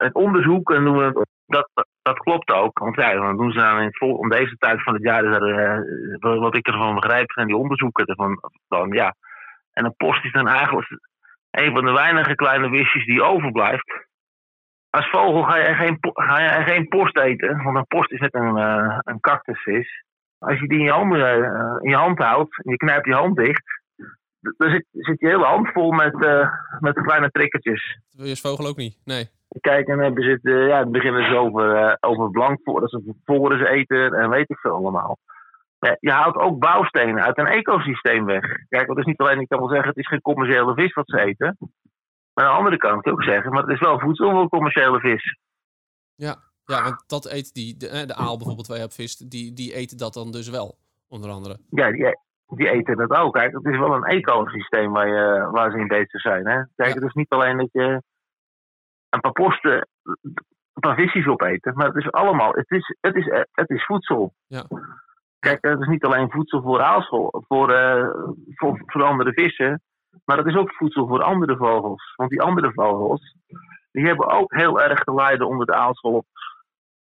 het 0.03 0.13
onderzoek 0.13 0.71
en 0.71 0.83
doen 0.83 0.97
we 0.97 1.25
dat, 1.45 1.69
dat 2.01 2.17
klopt 2.17 2.51
ook. 2.51 2.79
Want 2.79 2.95
ja, 2.95 3.13
dan 3.13 3.37
doen 3.37 3.51
ze 3.51 3.59
dan 3.59 3.81
in 3.81 3.93
vol, 3.93 4.15
om 4.15 4.29
deze 4.29 4.55
tijd 4.57 4.83
van 4.83 4.93
het 4.93 5.03
jaar, 5.03 5.23
uh, 5.23 6.39
wat 6.39 6.55
ik 6.55 6.67
ervan 6.67 6.95
begrijp, 6.95 7.31
zijn 7.31 7.47
die 7.47 7.55
onderzoeken 7.55 8.05
ervan. 8.05 8.39
Dan, 8.67 8.91
ja. 8.91 9.15
En 9.73 9.85
een 9.85 9.95
post 9.95 10.25
is 10.25 10.31
dan 10.31 10.47
eigenlijk 10.47 10.99
een 11.51 11.73
van 11.73 11.85
de 11.85 11.91
weinige 11.91 12.35
kleine 12.35 12.69
visjes 12.69 13.05
die 13.05 13.23
overblijft. 13.23 14.07
Als 14.89 15.09
vogel 15.09 15.43
ga 15.43 15.57
je 15.57 15.73
geen, 15.73 15.97
ga 16.01 16.39
je 16.41 16.63
geen 16.63 16.87
post 16.87 17.17
eten, 17.17 17.63
want 17.63 17.77
een 17.77 17.87
post 17.87 18.11
is 18.11 18.19
net 18.19 18.33
een, 18.33 18.57
uh, 18.57 18.99
een 19.03 19.19
cactusvis. 19.19 20.03
Als 20.39 20.59
je 20.59 20.67
die 20.67 20.77
in 20.77 20.83
je, 20.83 20.91
hand, 20.91 21.15
uh, 21.15 21.33
in 21.81 21.89
je 21.89 21.95
hand 21.95 22.17
houdt 22.17 22.63
en 22.63 22.71
je 22.71 22.77
knijpt 22.77 23.05
je 23.05 23.13
hand 23.13 23.35
dicht, 23.35 23.63
dan 24.57 24.69
zit, 24.69 24.85
zit 24.91 25.19
je 25.19 25.27
hele 25.27 25.45
hand 25.45 25.71
vol 25.71 25.91
met, 25.91 26.15
met 26.79 27.01
kleine 27.01 27.29
trikkertjes. 27.29 27.99
Dat 28.09 28.15
wil 28.15 28.25
je 28.25 28.31
als 28.31 28.41
vogel 28.41 28.67
ook 28.67 28.77
niet, 28.77 28.97
nee. 29.05 29.37
Kijk, 29.59 29.87
en 29.87 29.95
dan 29.95 30.05
hebben 30.05 30.23
ze 30.23 30.29
het, 30.29 30.43
uh, 30.43 30.67
ja, 30.67 30.85
beginnen 30.85 31.29
ze 31.29 31.35
over, 31.35 31.75
uh, 31.75 31.93
over 31.99 32.29
blank 32.29 32.59
voor, 32.63 32.79
dat 32.79 32.89
ze 32.89 33.13
voren 33.25 33.67
eten 33.67 34.13
en 34.13 34.29
weet 34.29 34.49
ik 34.49 34.57
veel 34.57 34.75
allemaal. 34.75 35.17
Ja, 35.79 35.97
je 35.99 36.11
haalt 36.11 36.35
ook 36.35 36.59
bouwstenen 36.59 37.23
uit 37.23 37.37
een 37.37 37.47
ecosysteem 37.47 38.25
weg. 38.25 38.43
Kijk, 38.69 38.87
dat 38.87 38.97
is 38.97 39.05
niet 39.05 39.17
alleen, 39.17 39.39
ik 39.39 39.47
kan 39.47 39.59
wel 39.59 39.69
zeggen, 39.69 39.87
het 39.87 39.97
is 39.97 40.07
geen 40.07 40.21
commerciële 40.21 40.73
vis 40.73 40.93
wat 40.93 41.09
ze 41.09 41.19
eten. 41.19 41.57
Maar 42.33 42.45
aan 42.45 42.51
de 42.51 42.57
andere 42.57 42.77
kant 42.77 43.01
kan 43.01 43.13
ik 43.13 43.19
ook 43.19 43.25
zeggen, 43.25 43.51
maar 43.51 43.61
het 43.61 43.71
is 43.71 43.79
wel 43.79 43.99
voedsel 43.99 44.31
voor 44.31 44.49
commerciële 44.49 44.99
vis. 44.99 45.37
Ja, 46.15 46.35
ja 46.65 46.83
want 46.83 47.03
dat 47.07 47.31
eet 47.31 47.53
die, 47.53 47.77
de, 47.77 47.87
eh, 47.87 48.07
de 48.07 48.15
aal 48.15 48.37
bijvoorbeeld 48.37 48.67
waar 48.67 48.77
je 48.77 48.83
hebt 48.83 48.95
vis, 48.95 49.17
die, 49.17 49.53
die 49.53 49.73
eten 49.73 49.97
dat 49.97 50.13
dan 50.13 50.31
dus 50.31 50.49
wel, 50.49 50.77
onder 51.07 51.29
andere. 51.29 51.57
Ja, 51.69 51.91
die, 51.91 52.17
die 52.47 52.69
eten 52.69 52.97
dat 52.97 53.11
ook. 53.11 53.33
Kijk, 53.33 53.53
het 53.53 53.65
is 53.65 53.77
wel 53.77 53.93
een 53.93 54.03
ecosysteem 54.03 54.91
waar, 54.91 55.07
je, 55.07 55.49
waar 55.51 55.71
ze 55.71 55.77
in 55.77 55.87
bezig 55.87 56.21
zijn. 56.21 56.47
Hè? 56.47 56.63
Kijk, 56.75 56.93
het 56.93 57.03
is 57.03 57.13
niet 57.13 57.29
alleen 57.29 57.57
dat 57.57 57.69
je 57.71 58.01
een 59.09 59.19
paar 59.19 59.31
posten, 59.31 59.87
een 60.73 60.81
paar 60.81 60.95
visjes 60.95 61.27
opeten. 61.27 61.73
Maar 61.75 61.87
het 61.87 61.95
is 61.95 62.11
allemaal, 62.11 62.53
het 62.53 62.69
is, 62.69 62.95
het 63.01 63.15
is, 63.15 63.25
het 63.51 63.69
is 63.69 63.85
voedsel. 63.85 64.33
Ja. 64.47 64.63
Kijk, 65.39 65.57
het 65.61 65.79
is 65.79 65.87
niet 65.87 66.05
alleen 66.05 66.31
voedsel 66.31 66.61
voor 66.61 66.81
aalschol, 66.81 67.43
voor, 67.47 67.71
uh, 67.71 68.09
voor, 68.55 68.81
voor 68.85 69.03
andere 69.03 69.33
vissen. 69.33 69.81
Maar 70.25 70.37
dat 70.37 70.47
is 70.47 70.55
ook 70.55 70.73
voedsel 70.73 71.07
voor 71.07 71.23
andere 71.23 71.57
vogels. 71.57 72.13
Want 72.15 72.29
die 72.29 72.41
andere 72.41 72.71
vogels, 72.73 73.35
die 73.91 74.05
hebben 74.05 74.27
ook 74.27 74.53
heel 74.53 74.81
erg 74.81 75.03
te 75.03 75.13
lijden 75.13 75.47
onder 75.47 75.65
de 75.65 75.73
aalscholp. 75.73 76.25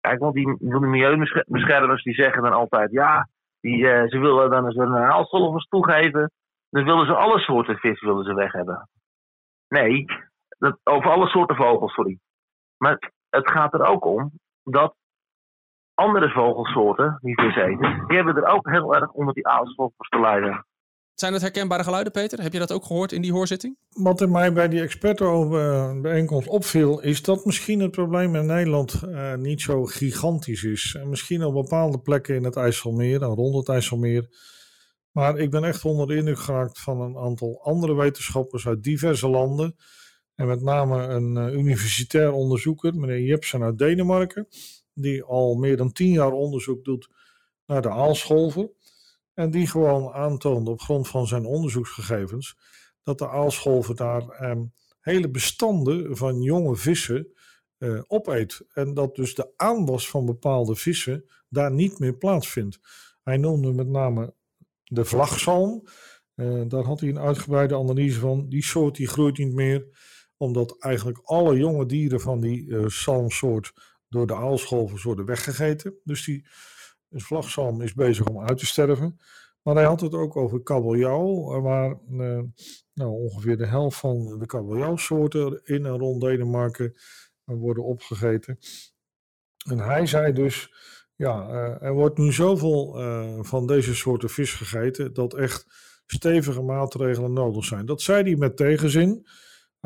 Kijk, 0.00 0.18
want 0.18 0.34
die, 0.34 0.56
die 0.58 0.80
milieubeschermers 0.80 2.02
die 2.02 2.14
zeggen 2.14 2.42
dan 2.42 2.52
altijd, 2.52 2.90
ja, 2.90 3.28
die, 3.60 3.78
uh, 3.78 4.08
ze 4.08 4.18
willen 4.18 4.50
dan 4.50 4.64
eens 4.64 4.76
een 4.76 4.96
aalscholvers 4.96 5.66
toegeven. 5.68 6.30
Dan 6.70 6.84
willen 6.84 7.06
ze 7.06 7.14
alle 7.14 7.38
soorten 7.38 7.76
vis 7.76 8.00
willen 8.00 8.25
ze 8.25 8.34
weg 8.34 8.52
hebben. 8.52 8.88
Nee, 9.68 10.04
dat, 10.58 10.78
over 10.84 11.10
alle 11.10 11.26
soorten 11.26 11.56
vogels, 11.56 11.94
sorry. 11.94 12.18
Maar 12.76 13.12
het 13.28 13.50
gaat 13.50 13.75
er 13.75 13.86
ook 13.86 14.04
om 14.04 14.32
dat 14.62 14.94
andere 15.94 16.30
vogelsoorten 16.30 17.18
die 17.20 17.40
vis 17.40 17.56
eten, 17.56 18.04
die 18.06 18.16
hebben 18.16 18.36
er 18.36 18.46
ook 18.46 18.70
heel 18.70 18.94
erg 18.94 19.10
onder 19.10 19.34
die 19.34 19.46
aalscholvers 19.46 20.08
te 20.08 20.20
lijden. 20.20 20.66
Zijn 21.14 21.32
het 21.32 21.42
herkenbare 21.42 21.84
geluiden, 21.84 22.12
Peter? 22.12 22.42
Heb 22.42 22.52
je 22.52 22.58
dat 22.58 22.72
ook 22.72 22.84
gehoord 22.84 23.12
in 23.12 23.22
die 23.22 23.32
hoorzitting? 23.32 23.76
Wat 23.88 24.20
er 24.20 24.30
mij 24.30 24.52
bij 24.52 24.68
die 24.68 24.80
expertenbijeenkomst 24.80 26.48
opviel, 26.48 27.00
is 27.00 27.22
dat 27.22 27.44
misschien 27.44 27.80
het 27.80 27.90
probleem 27.90 28.34
in 28.34 28.46
Nederland 28.46 29.02
uh, 29.04 29.34
niet 29.34 29.60
zo 29.60 29.84
gigantisch 29.84 30.62
is. 30.62 30.96
En 31.00 31.08
misschien 31.08 31.44
op 31.44 31.54
bepaalde 31.54 32.00
plekken 32.00 32.34
in 32.34 32.44
het 32.44 32.56
IJsselmeer 32.56 33.22
en 33.22 33.28
rond 33.28 33.56
het 33.56 33.68
IJsselmeer. 33.68 34.28
Maar 35.12 35.38
ik 35.38 35.50
ben 35.50 35.64
echt 35.64 35.84
onder 35.84 36.06
de 36.06 36.16
indruk 36.16 36.38
geraakt 36.38 36.80
van 36.80 37.00
een 37.00 37.16
aantal 37.16 37.60
andere 37.62 37.94
wetenschappers 37.94 38.66
uit 38.66 38.82
diverse 38.82 39.28
landen. 39.28 39.76
En 40.36 40.46
met 40.46 40.62
name 40.62 41.02
een 41.02 41.36
uh, 41.36 41.52
universitair 41.52 42.32
onderzoeker, 42.32 42.94
meneer 42.94 43.20
Jepsen 43.20 43.62
uit 43.62 43.78
Denemarken, 43.78 44.48
die 44.94 45.22
al 45.22 45.54
meer 45.54 45.76
dan 45.76 45.92
tien 45.92 46.12
jaar 46.12 46.32
onderzoek 46.32 46.84
doet 46.84 47.08
naar 47.66 47.82
de 47.82 47.90
aalscholver. 47.90 48.70
En 49.34 49.50
die 49.50 49.66
gewoon 49.66 50.12
aantoonde 50.12 50.70
op 50.70 50.80
grond 50.80 51.08
van 51.08 51.26
zijn 51.26 51.44
onderzoeksgegevens 51.44 52.56
dat 53.02 53.18
de 53.18 53.28
aalscholver 53.28 53.96
daar 53.96 54.28
eh, 54.28 54.56
hele 55.00 55.30
bestanden 55.30 56.16
van 56.16 56.42
jonge 56.42 56.76
vissen 56.76 57.32
eh, 57.78 58.00
opeet. 58.06 58.66
En 58.72 58.94
dat 58.94 59.14
dus 59.14 59.34
de 59.34 59.52
aanwas 59.56 60.08
van 60.08 60.26
bepaalde 60.26 60.74
vissen 60.74 61.24
daar 61.48 61.72
niet 61.72 61.98
meer 61.98 62.16
plaatsvindt. 62.16 62.78
Hij 63.22 63.36
noemde 63.36 63.72
met 63.72 63.88
name 63.88 64.34
de 64.84 65.04
vlagzalm. 65.04 65.82
Uh, 66.34 66.62
daar 66.68 66.84
had 66.84 67.00
hij 67.00 67.08
een 67.08 67.18
uitgebreide 67.18 67.76
analyse 67.76 68.18
van. 68.18 68.48
Die 68.48 68.64
soort 68.64 68.96
die 68.96 69.06
groeit 69.06 69.38
niet 69.38 69.52
meer, 69.52 69.86
omdat 70.36 70.76
eigenlijk 70.78 71.18
alle 71.22 71.56
jonge 71.56 71.86
dieren 71.86 72.20
van 72.20 72.40
die 72.40 72.88
zalmsoort 72.88 73.72
door 74.08 74.26
de 74.26 74.34
aalscholvers 74.34 75.02
worden 75.02 75.24
weggegeten. 75.24 75.94
Dus 76.04 76.24
die 76.24 76.46
vlagzalm 77.10 77.82
is 77.82 77.94
bezig 77.94 78.26
om 78.26 78.40
uit 78.40 78.58
te 78.58 78.66
sterven. 78.66 79.16
Maar 79.62 79.74
hij 79.74 79.84
had 79.84 80.00
het 80.00 80.14
ook 80.14 80.36
over 80.36 80.62
kabeljauw, 80.62 81.60
waar 81.60 81.90
uh, 82.10 82.42
nou, 82.94 83.10
ongeveer 83.10 83.56
de 83.56 83.66
helft 83.66 83.98
van 83.98 84.38
de 84.38 84.46
kabeljauwsoorten 84.46 85.60
in 85.64 85.86
en 85.86 85.98
rond 85.98 86.20
Denemarken 86.20 86.94
worden 87.44 87.84
opgegeten. 87.84 88.58
En 89.68 89.78
hij 89.78 90.06
zei 90.06 90.32
dus, 90.32 90.74
ja, 91.14 91.48
er 91.80 91.92
wordt 91.92 92.18
nu 92.18 92.32
zoveel 92.32 92.94
van 93.44 93.66
deze 93.66 93.94
soorten 93.94 94.30
vis 94.30 94.52
gegeten 94.52 95.12
dat 95.12 95.34
echt 95.34 95.66
stevige 96.06 96.62
maatregelen 96.62 97.32
nodig 97.32 97.64
zijn. 97.64 97.86
Dat 97.86 98.02
zei 98.02 98.22
hij 98.22 98.36
met 98.36 98.56
tegenzin. 98.56 99.26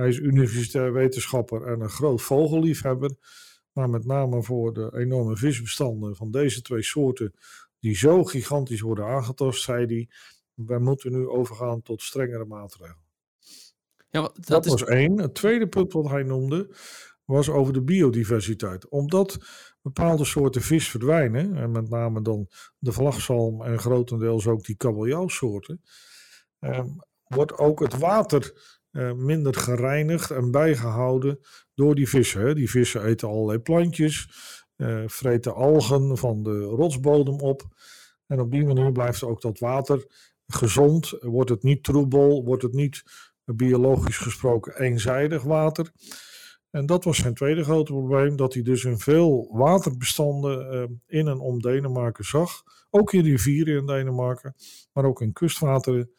Hij 0.00 0.08
is 0.08 0.18
universitair 0.18 0.92
wetenschapper 0.92 1.66
en 1.66 1.80
een 1.80 1.90
groot 1.90 2.22
vogelliefhebber. 2.22 3.10
Maar 3.72 3.90
met 3.90 4.04
name 4.04 4.42
voor 4.42 4.72
de 4.72 4.90
enorme 4.94 5.36
visbestanden 5.36 6.16
van 6.16 6.30
deze 6.30 6.62
twee 6.62 6.82
soorten, 6.82 7.34
die 7.78 7.96
zo 7.96 8.24
gigantisch 8.24 8.80
worden 8.80 9.04
aangetast, 9.04 9.62
zei 9.62 9.86
hij, 9.86 10.08
wij 10.54 10.78
moeten 10.78 11.12
nu 11.12 11.28
overgaan 11.28 11.82
tot 11.82 12.02
strengere 12.02 12.44
maatregelen. 12.44 13.04
Ja, 14.10 14.20
dat, 14.20 14.46
dat 14.46 14.64
is... 14.64 14.70
was 14.70 14.84
één. 14.84 15.18
Het 15.18 15.34
tweede 15.34 15.68
punt 15.68 15.92
wat 15.92 16.08
hij 16.08 16.22
noemde, 16.22 16.74
was 17.24 17.48
over 17.48 17.72
de 17.72 17.82
biodiversiteit. 17.82 18.88
Omdat 18.88 19.38
bepaalde 19.82 20.24
soorten 20.24 20.62
vis 20.62 20.88
verdwijnen, 20.88 21.56
en 21.56 21.70
met 21.70 21.88
name 21.88 22.22
dan 22.22 22.48
de 22.78 22.92
vlagzalm 22.92 23.62
en 23.62 23.78
grotendeels 23.78 24.46
ook 24.46 24.64
die 24.64 24.76
kabeljauwsoorten, 24.76 25.82
eh, 26.58 26.84
wordt 27.24 27.58
ook 27.58 27.80
het 27.80 27.98
water 27.98 28.78
uh, 28.92 29.12
minder 29.12 29.54
gereinigd 29.54 30.30
en 30.30 30.50
bijgehouden 30.50 31.40
door 31.74 31.94
die 31.94 32.08
vissen. 32.08 32.54
Die 32.54 32.70
vissen 32.70 33.04
eten 33.04 33.28
allerlei 33.28 33.58
plantjes, 33.58 34.28
uh, 34.76 35.02
vreten 35.06 35.54
algen 35.54 36.18
van 36.18 36.42
de 36.42 36.60
rotsbodem 36.60 37.40
op. 37.40 37.62
En 38.26 38.40
op 38.40 38.50
die 38.50 38.64
manier 38.64 38.92
blijft 38.92 39.22
ook 39.22 39.40
dat 39.40 39.58
water 39.58 40.06
gezond, 40.46 41.10
wordt 41.20 41.50
het 41.50 41.62
niet 41.62 41.84
troebel, 41.84 42.44
wordt 42.44 42.62
het 42.62 42.72
niet 42.72 43.02
biologisch 43.44 44.18
gesproken 44.18 44.80
eenzijdig 44.80 45.42
water. 45.42 45.92
En 46.70 46.86
dat 46.86 47.04
was 47.04 47.16
zijn 47.16 47.34
tweede 47.34 47.64
grote 47.64 47.92
probleem, 47.92 48.36
dat 48.36 48.54
hij 48.54 48.62
dus 48.62 48.84
in 48.84 48.98
veel 48.98 49.48
waterbestanden 49.52 50.74
uh, 50.74 50.96
in 51.06 51.28
en 51.28 51.38
om 51.38 51.60
Denemarken 51.60 52.24
zag. 52.24 52.62
Ook 52.90 53.12
in 53.12 53.24
rivieren 53.24 53.76
in 53.76 53.86
Denemarken, 53.86 54.54
maar 54.92 55.04
ook 55.04 55.20
in 55.20 55.32
kustwateren 55.32 56.10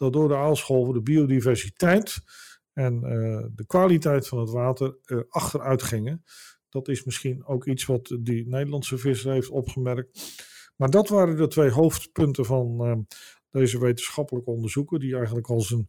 dat 0.00 0.12
door 0.12 0.28
de 0.28 0.36
aalscholven 0.36 0.94
de 0.94 1.00
biodiversiteit 1.00 2.20
en 2.72 2.94
uh, 2.94 3.46
de 3.54 3.66
kwaliteit 3.66 4.28
van 4.28 4.38
het 4.38 4.50
water 4.50 4.96
uh, 5.06 5.20
achteruit 5.28 5.82
gingen. 5.82 6.24
Dat 6.68 6.88
is 6.88 7.04
misschien 7.04 7.46
ook 7.46 7.66
iets 7.66 7.86
wat 7.86 8.16
die 8.20 8.48
Nederlandse 8.48 8.98
visser 8.98 9.32
heeft 9.32 9.48
opgemerkt. 9.48 10.38
Maar 10.76 10.90
dat 10.90 11.08
waren 11.08 11.36
de 11.36 11.48
twee 11.48 11.70
hoofdpunten 11.70 12.44
van 12.44 12.86
uh, 12.86 12.96
deze 13.50 13.78
wetenschappelijke 13.78 14.50
onderzoeken, 14.50 15.00
die 15.00 15.16
eigenlijk 15.16 15.48
al 15.48 15.60
zijn 15.60 15.88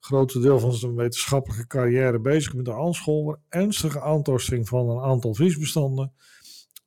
grote 0.00 0.40
deel 0.40 0.58
van 0.58 0.72
zijn 0.72 0.94
wetenschappelijke 0.94 1.66
carrière 1.66 2.20
bezig 2.20 2.54
met 2.54 2.64
de 2.64 2.74
aalscholver, 2.74 3.38
ernstige 3.48 4.00
aantasting 4.00 4.68
van 4.68 4.88
een 4.88 5.02
aantal 5.02 5.34
visbestanden 5.34 6.12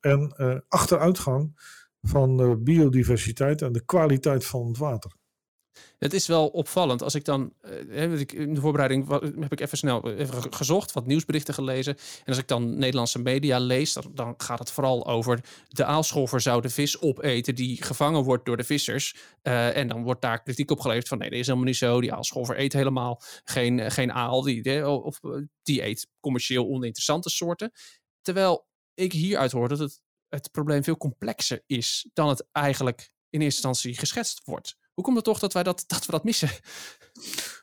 en 0.00 0.34
achteruitgang 0.68 1.52
van 2.02 2.62
biodiversiteit 2.62 3.62
en 3.62 3.72
de 3.72 3.84
kwaliteit 3.84 4.46
van 4.46 4.66
het 4.66 4.78
water. 4.78 5.12
Het 5.98 6.12
is 6.12 6.26
wel 6.26 6.48
opvallend. 6.48 7.02
Als 7.02 7.14
ik 7.14 7.24
dan, 7.24 7.52
uh, 7.90 8.20
in 8.20 8.54
de 8.54 8.60
voorbereiding 8.60 9.08
heb 9.40 9.52
ik 9.52 9.60
even 9.60 9.78
snel 9.78 10.10
even 10.10 10.52
gezocht, 10.52 10.92
wat 10.92 11.06
nieuwsberichten 11.06 11.54
gelezen. 11.54 11.96
En 11.96 12.26
als 12.26 12.38
ik 12.38 12.48
dan 12.48 12.78
Nederlandse 12.78 13.18
media 13.18 13.58
lees, 13.58 13.96
dan, 14.12 14.34
gaat 14.36 14.58
het 14.58 14.70
vooral 14.70 15.06
over 15.06 15.40
de 15.68 15.84
aalscholver 15.84 16.40
zou 16.40 16.60
de 16.60 16.70
vis 16.70 17.00
opeten 17.00 17.54
die 17.54 17.82
gevangen 17.82 18.22
wordt 18.22 18.44
door 18.44 18.56
de 18.56 18.64
vissers. 18.64 19.16
Uh, 19.42 19.76
en 19.76 19.88
dan 19.88 20.02
wordt 20.02 20.22
daar 20.22 20.42
kritiek 20.42 20.70
op 20.70 20.80
geleverd 20.80 21.08
van 21.08 21.18
nee, 21.18 21.30
dat 21.30 21.38
is 21.38 21.46
helemaal 21.46 21.68
niet 21.68 21.76
zo. 21.76 22.00
Die 22.00 22.12
aalscholver 22.12 22.58
eet 22.58 22.72
helemaal 22.72 23.22
geen, 23.44 23.90
geen 23.90 24.12
aal. 24.12 24.42
Die, 24.42 24.86
of, 24.88 25.20
die 25.62 25.84
eet 25.84 26.08
commercieel 26.20 26.68
oninteressante 26.68 27.30
soorten. 27.30 27.72
Terwijl 28.22 28.66
ik 28.94 29.12
hieruit 29.12 29.52
hoor 29.52 29.68
dat 29.68 29.78
het, 29.78 30.00
het 30.28 30.50
probleem 30.50 30.84
veel 30.84 30.96
complexer 30.96 31.62
is 31.66 32.10
dan 32.12 32.28
het 32.28 32.48
eigenlijk 32.52 33.12
in 33.30 33.40
eerste 33.40 33.68
instantie 33.68 33.98
geschetst 33.98 34.40
wordt. 34.44 34.76
Hoe 34.94 35.04
komt 35.04 35.16
het 35.16 35.24
toch 35.24 35.38
dat, 35.38 35.52
wij 35.52 35.62
dat, 35.62 35.84
dat 35.86 36.06
we 36.06 36.12
dat 36.12 36.24
missen? 36.24 36.48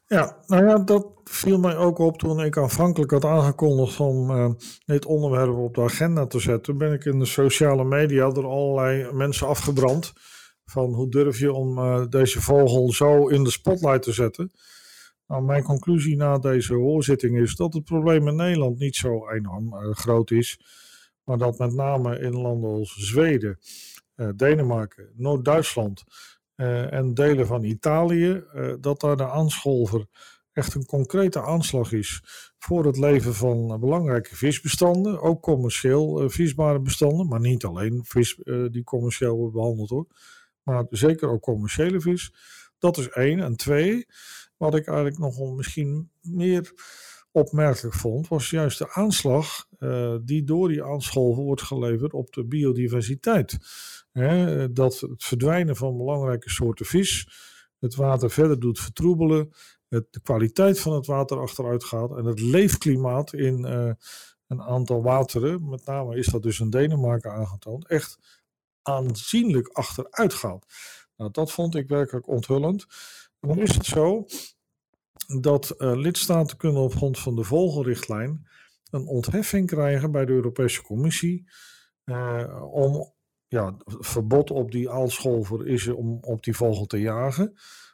Ja, 0.05 0.37
nou 0.45 0.65
ja, 0.65 0.77
dat 0.77 1.07
viel 1.23 1.59
mij 1.59 1.77
ook 1.77 1.97
op 1.99 2.17
toen 2.17 2.43
ik 2.43 2.57
aanvankelijk 2.57 3.11
had 3.11 3.25
aangekondigd 3.25 3.99
om 3.99 4.31
uh, 4.31 4.49
dit 4.85 5.05
onderwerp 5.05 5.55
op 5.55 5.75
de 5.75 5.81
agenda 5.81 6.27
te 6.27 6.39
zetten. 6.39 6.77
Ben 6.77 6.93
ik 6.93 7.05
in 7.05 7.19
de 7.19 7.25
sociale 7.25 7.83
media 7.83 8.29
door 8.29 8.45
allerlei 8.45 9.11
mensen 9.13 9.47
afgebrand. 9.47 10.13
Van 10.65 10.93
hoe 10.93 11.09
durf 11.09 11.39
je 11.39 11.53
om 11.53 11.77
uh, 11.77 12.05
deze 12.09 12.41
vogel 12.41 12.91
zo 12.91 13.27
in 13.27 13.43
de 13.43 13.51
spotlight 13.51 14.01
te 14.01 14.11
zetten? 14.11 14.51
Nou, 15.27 15.43
mijn 15.43 15.63
conclusie 15.63 16.15
na 16.15 16.37
deze 16.37 16.73
hoorzitting 16.73 17.37
is 17.37 17.55
dat 17.55 17.73
het 17.73 17.83
probleem 17.83 18.27
in 18.27 18.35
Nederland 18.35 18.79
niet 18.79 18.95
zo 18.95 19.29
enorm 19.29 19.73
uh, 19.73 19.95
groot 19.95 20.31
is. 20.31 20.59
Maar 21.23 21.37
dat 21.37 21.57
met 21.57 21.73
name 21.73 22.19
in 22.19 22.35
landen 22.35 22.69
als 22.69 22.95
Zweden, 22.95 23.59
Denemarken, 24.35 25.11
Noord-Duitsland 25.15 26.03
en 26.61 27.13
delen 27.13 27.47
van 27.47 27.63
Italië, 27.63 28.43
uh, 28.55 28.73
dat 28.79 28.99
daar 28.99 29.17
de 29.17 29.29
aanscholver 29.29 30.05
echt 30.53 30.73
een 30.73 30.85
concrete 30.85 31.41
aanslag 31.41 31.91
is 31.91 32.21
voor 32.57 32.85
het 32.85 32.97
leven 32.97 33.33
van 33.33 33.79
belangrijke 33.79 34.35
visbestanden, 34.35 35.21
ook 35.21 35.41
commercieel 35.41 36.29
visbare 36.29 36.79
bestanden, 36.79 37.27
maar 37.27 37.39
niet 37.39 37.65
alleen 37.65 38.01
vis 38.03 38.39
die 38.71 38.83
commercieel 38.83 39.37
wordt 39.37 39.53
behandeld 39.53 39.89
hoor, 39.89 40.07
maar 40.63 40.85
zeker 40.89 41.29
ook 41.29 41.41
commerciële 41.41 42.01
vis. 42.01 42.33
Dat 42.77 42.97
is 42.97 43.09
één. 43.09 43.39
En 43.39 43.55
twee, 43.55 44.05
wat 44.57 44.75
ik 44.75 44.87
eigenlijk 44.87 45.17
nog 45.17 45.55
misschien 45.55 46.11
meer 46.21 46.73
opmerkelijk 47.31 47.95
vond, 47.95 48.27
was 48.27 48.49
juist 48.49 48.77
de 48.77 48.93
aanslag 48.93 49.67
die 50.21 50.43
door 50.43 50.67
die 50.67 50.83
aanscholven 50.83 51.43
wordt 51.43 51.61
geleverd 51.61 52.13
op 52.13 52.33
de 52.33 52.45
biodiversiteit. 52.45 53.57
Dat 54.71 54.99
het 54.99 55.23
verdwijnen 55.23 55.75
van 55.75 55.97
belangrijke 55.97 56.49
soorten 56.49 56.85
vis 56.85 57.27
het 57.81 57.95
water 57.95 58.31
verder 58.31 58.59
doet 58.59 58.79
vertroebelen, 58.79 59.53
het, 59.89 60.07
de 60.09 60.21
kwaliteit 60.21 60.79
van 60.79 60.93
het 60.93 61.05
water 61.05 61.39
achteruit 61.39 61.83
gaat 61.83 62.17
en 62.17 62.25
het 62.25 62.39
leefklimaat 62.39 63.33
in 63.33 63.65
uh, 63.65 63.91
een 64.47 64.61
aantal 64.61 65.03
wateren, 65.03 65.69
met 65.69 65.85
name 65.85 66.15
is 66.15 66.27
dat 66.27 66.43
dus 66.43 66.59
in 66.59 66.69
Denemarken 66.69 67.31
aangetoond, 67.31 67.87
echt 67.87 68.17
aanzienlijk 68.81 69.67
achteruit 69.67 70.33
gaat. 70.33 70.65
Nou, 71.17 71.31
dat 71.31 71.51
vond 71.51 71.75
ik 71.75 71.87
werkelijk 71.87 72.27
onthullend. 72.27 72.85
dan 73.39 73.59
is 73.59 73.75
het 73.75 73.85
zo 73.85 74.25
dat 75.39 75.75
lidstaten 75.77 76.57
kunnen 76.57 76.81
op 76.81 76.95
grond 76.95 77.19
van 77.19 77.35
de 77.35 77.43
vogelrichtlijn 77.43 78.47
een 78.89 79.07
ontheffing 79.07 79.67
krijgen 79.67 80.11
bij 80.11 80.25
de 80.25 80.31
Europese 80.31 80.81
Commissie 80.81 81.49
om 82.71 83.13
ja, 83.47 83.77
verbod 83.85 84.51
op 84.51 84.71
die 84.71 84.89
aalscholver 84.89 85.67
is 85.67 85.87
om 85.87 86.17
op 86.21 86.43
die 86.43 86.55
vogel 86.55 86.85
te 86.85 86.99
jagen. 86.99 87.53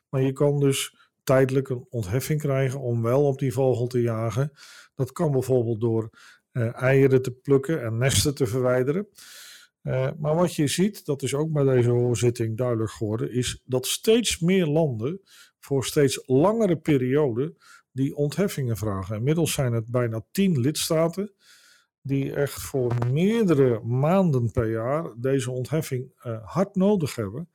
Maar 0.10 0.22
je 0.22 0.34
kan 0.34 0.60
dus 0.60 0.98
tijdelijk 1.24 1.70
een 1.70 1.86
ontheffing 1.90 2.40
krijgen 2.40 2.80
om 2.80 3.02
wel 3.02 3.26
op 3.26 3.40
die 3.40 3.54
vogel 3.54 3.88
te 3.88 4.02
jagen. 4.02 4.52
Dat 4.96 5.12
kan 5.12 5.32
bijvoorbeeld 5.32 5.82
door 5.82 6.10
uh, 6.52 6.82
eieren 6.82 7.22
te 7.22 7.32
plukken 7.32 7.84
en 7.84 7.98
nesten 7.98 8.36
te 8.36 8.48
verwijderen. 8.48 9.08
Maar 10.18 10.36
wat 10.36 10.56
je 10.56 10.68
ziet, 10.68 11.06
dat 11.06 11.22
is 11.22 11.34
ook 11.34 11.52
bij 11.52 11.64
deze 11.64 11.90
hoorzitting 11.90 12.58
duidelijk 12.58 12.92
geworden, 12.92 13.32
is 13.32 13.62
dat 13.66 13.86
steeds 13.86 14.40
meer 14.40 14.66
landen 14.66 15.22
voor 15.68 15.86
steeds 15.86 16.24
langere 16.26 16.78
perioden 16.78 17.58
die 17.92 18.16
ontheffingen 18.16 18.78
vragen. 18.78 19.16
Inmiddels 19.16 19.54
zijn 19.54 19.74
het 19.74 19.92
bijna 19.92 20.26
tien 20.32 20.60
lidstaten 20.60 21.34
die 22.02 22.34
echt 22.34 22.62
voor 22.62 22.94
meerdere 23.12 23.80
maanden 23.84 24.52
per 24.52 24.70
jaar 24.70 25.14
deze 25.18 25.52
ontheffing 25.52 26.12
uh, 26.26 26.38
hard 26.44 26.76
nodig 26.76 27.16
hebben. 27.16 27.50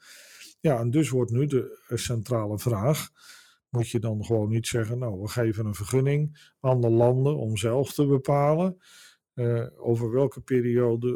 Ja, 0.60 0.78
en 0.78 0.90
dus 0.90 1.10
wordt 1.10 1.30
nu 1.30 1.46
de 1.46 1.82
centrale 1.88 2.58
vraag: 2.58 3.08
moet 3.68 3.88
je 3.88 3.98
dan 3.98 4.24
gewoon 4.24 4.48
niet 4.48 4.66
zeggen, 4.66 4.98
nou, 4.98 5.20
we 5.20 5.28
geven 5.28 5.66
een 5.66 5.74
vergunning 5.74 6.50
aan 6.60 6.80
de 6.80 6.90
landen 6.90 7.36
om 7.36 7.56
zelf 7.56 7.92
te 7.92 8.06
bepalen 8.06 8.82
uh, 9.34 9.66
over 9.76 10.10
welke 10.10 10.40
periode 10.40 11.10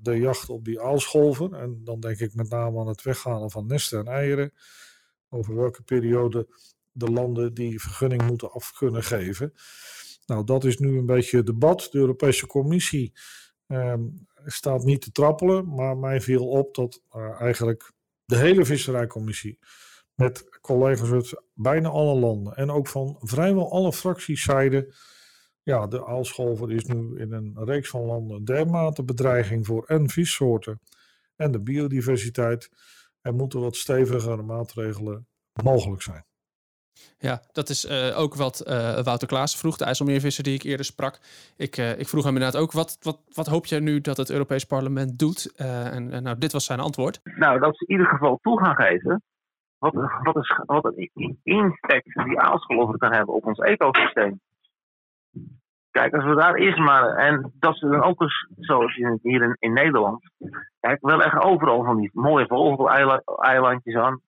de 0.00 0.18
jacht 0.18 0.48
op 0.48 0.64
die 0.64 0.80
aalscholver, 0.80 1.52
en 1.52 1.80
dan 1.84 2.00
denk 2.00 2.18
ik 2.18 2.34
met 2.34 2.50
name 2.50 2.80
aan 2.80 2.88
het 2.88 3.02
weghalen 3.02 3.50
van 3.50 3.66
nesten 3.66 3.98
en 3.98 4.06
eieren, 4.06 4.52
over 5.34 5.54
welke 5.54 5.82
periode 5.82 6.48
de 6.92 7.10
landen 7.10 7.54
die 7.54 7.80
vergunning 7.80 8.26
moeten 8.26 8.50
af 8.50 8.72
kunnen 8.72 9.02
geven. 9.02 9.52
Nou, 10.26 10.44
dat 10.44 10.64
is 10.64 10.78
nu 10.78 10.98
een 10.98 11.06
beetje 11.06 11.36
het 11.36 11.46
debat. 11.46 11.88
De 11.90 11.98
Europese 11.98 12.46
Commissie 12.46 13.12
um, 13.66 14.26
staat 14.44 14.84
niet 14.84 15.00
te 15.00 15.12
trappelen, 15.12 15.74
maar 15.74 15.96
mij 15.96 16.20
viel 16.20 16.48
op 16.48 16.74
dat 16.74 17.02
uh, 17.16 17.40
eigenlijk 17.40 17.92
de 18.24 18.36
hele 18.36 18.64
Visserijcommissie 18.64 19.58
met 20.14 20.60
collega's 20.60 21.10
uit 21.10 21.42
bijna 21.54 21.88
alle 21.88 22.20
landen 22.20 22.56
en 22.56 22.70
ook 22.70 22.88
van 22.88 23.16
vrijwel 23.20 23.72
alle 23.72 23.92
fracties 23.92 24.42
zeiden, 24.42 24.94
ja, 25.62 25.86
de 25.86 26.06
aalscholver 26.06 26.72
is 26.72 26.84
nu 26.84 27.18
in 27.18 27.32
een 27.32 27.64
reeks 27.64 27.88
van 27.88 28.00
landen 28.00 28.44
dermate 28.44 29.04
bedreiging 29.04 29.66
voor 29.66 29.84
en 29.84 30.08
vissoorten 30.08 30.80
en 31.36 31.52
de 31.52 31.60
biodiversiteit. 31.60 32.70
Er 33.26 33.34
moeten 33.34 33.60
wat 33.60 33.76
stevigere 33.76 34.42
maatregelen 34.42 35.26
mogelijk 35.62 36.02
zijn. 36.02 36.24
Ja, 37.18 37.42
dat 37.52 37.68
is 37.68 37.84
uh, 37.84 38.18
ook 38.18 38.34
wat 38.34 38.64
uh, 38.66 39.00
Wouter 39.02 39.28
Klaas 39.28 39.56
vroeg, 39.56 39.76
de 39.76 39.84
IJsselmeervisser 39.84 40.44
die 40.44 40.54
ik 40.54 40.62
eerder 40.62 40.84
sprak. 40.84 41.18
Ik, 41.56 41.76
uh, 41.76 41.98
ik 41.98 42.08
vroeg 42.08 42.24
hem 42.24 42.34
inderdaad 42.34 42.60
ook, 42.60 42.72
wat, 42.72 42.98
wat, 43.00 43.20
wat 43.34 43.46
hoop 43.46 43.66
jij 43.66 43.80
nu 43.80 44.00
dat 44.00 44.16
het 44.16 44.30
Europees 44.30 44.64
Parlement 44.64 45.18
doet? 45.18 45.54
en, 45.56 46.10
en 46.12 46.22
nou, 46.22 46.38
dit 46.38 46.52
was 46.52 46.64
zijn 46.64 46.80
antwoord. 46.80 47.20
Nou, 47.22 47.58
dat 47.58 47.76
ze 47.76 47.84
in 47.86 47.92
ieder 47.96 48.06
geval 48.06 48.38
toe 48.42 48.64
gaan 48.64 48.74
geven 48.74 49.22
wat, 49.78 49.94
wat, 50.22 50.36
is, 50.36 50.60
wat 50.66 50.84
een 50.84 51.40
impact 51.42 52.24
die 52.24 52.40
aalscholver 52.40 52.98
kan 52.98 53.12
hebben 53.12 53.34
op 53.34 53.46
ons 53.46 53.58
ecosysteem. 53.58 54.40
Kijk, 55.90 56.14
als 56.14 56.24
we 56.24 56.34
daar 56.34 56.54
eerst 56.54 56.78
maar, 56.78 57.16
en 57.16 57.52
dat 57.58 57.78
ze 57.78 57.88
dan 57.88 58.02
ook 58.02 58.20
eens, 58.20 58.48
zoals 58.56 58.94
hier 58.94 59.42
in, 59.42 59.56
in 59.58 59.72
Nederland, 59.72 60.22
kijk, 60.84 61.00
wel 61.00 61.22
echt 61.22 61.44
overal 61.44 61.84
van 61.84 61.96
die 61.96 62.10
mooie 62.12 62.46
vogeleilandjes 62.46 63.96
aan. 63.96 64.20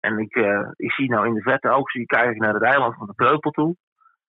En 0.00 0.18
ik, 0.18 0.36
uh, 0.36 0.68
ik 0.76 0.92
zie 0.92 1.10
nou 1.10 1.26
in 1.26 1.34
de 1.34 1.42
verte 1.42 1.70
ook, 1.70 1.90
zie 1.90 2.06
kijk 2.06 2.30
ik 2.30 2.40
naar 2.40 2.54
het 2.54 2.62
eiland 2.62 2.94
van 2.94 3.06
de 3.06 3.14
Kreupel 3.14 3.50
toe. 3.50 3.76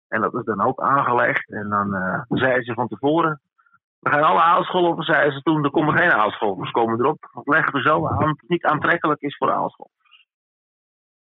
En 0.07 0.21
dat 0.21 0.33
is 0.33 0.43
dan 0.43 0.61
ook 0.61 0.79
aangelegd. 0.79 1.51
En 1.51 1.69
dan 1.69 1.95
uh, 1.95 2.21
zeiden 2.27 2.63
ze 2.63 2.73
van 2.73 2.87
tevoren, 2.87 3.41
we 3.99 4.09
gaan 4.09 4.23
alle 4.23 4.41
aalscholvers, 4.41 5.07
zeiden 5.07 5.33
ze 5.33 5.41
toen, 5.41 5.63
er 5.63 5.71
komen 5.71 5.97
geen 5.97 6.11
aalscholvers, 6.11 6.71
komen 6.71 6.99
erop. 6.99 7.29
Want 7.31 7.47
leggen 7.47 7.73
we 7.73 7.81
zo 7.81 8.07
aan, 8.07 8.27
het 8.27 8.43
niet 8.47 8.65
aantrekkelijk 8.65 9.21
is 9.21 9.37
voor 9.37 9.51
aalscholvers. 9.51 10.27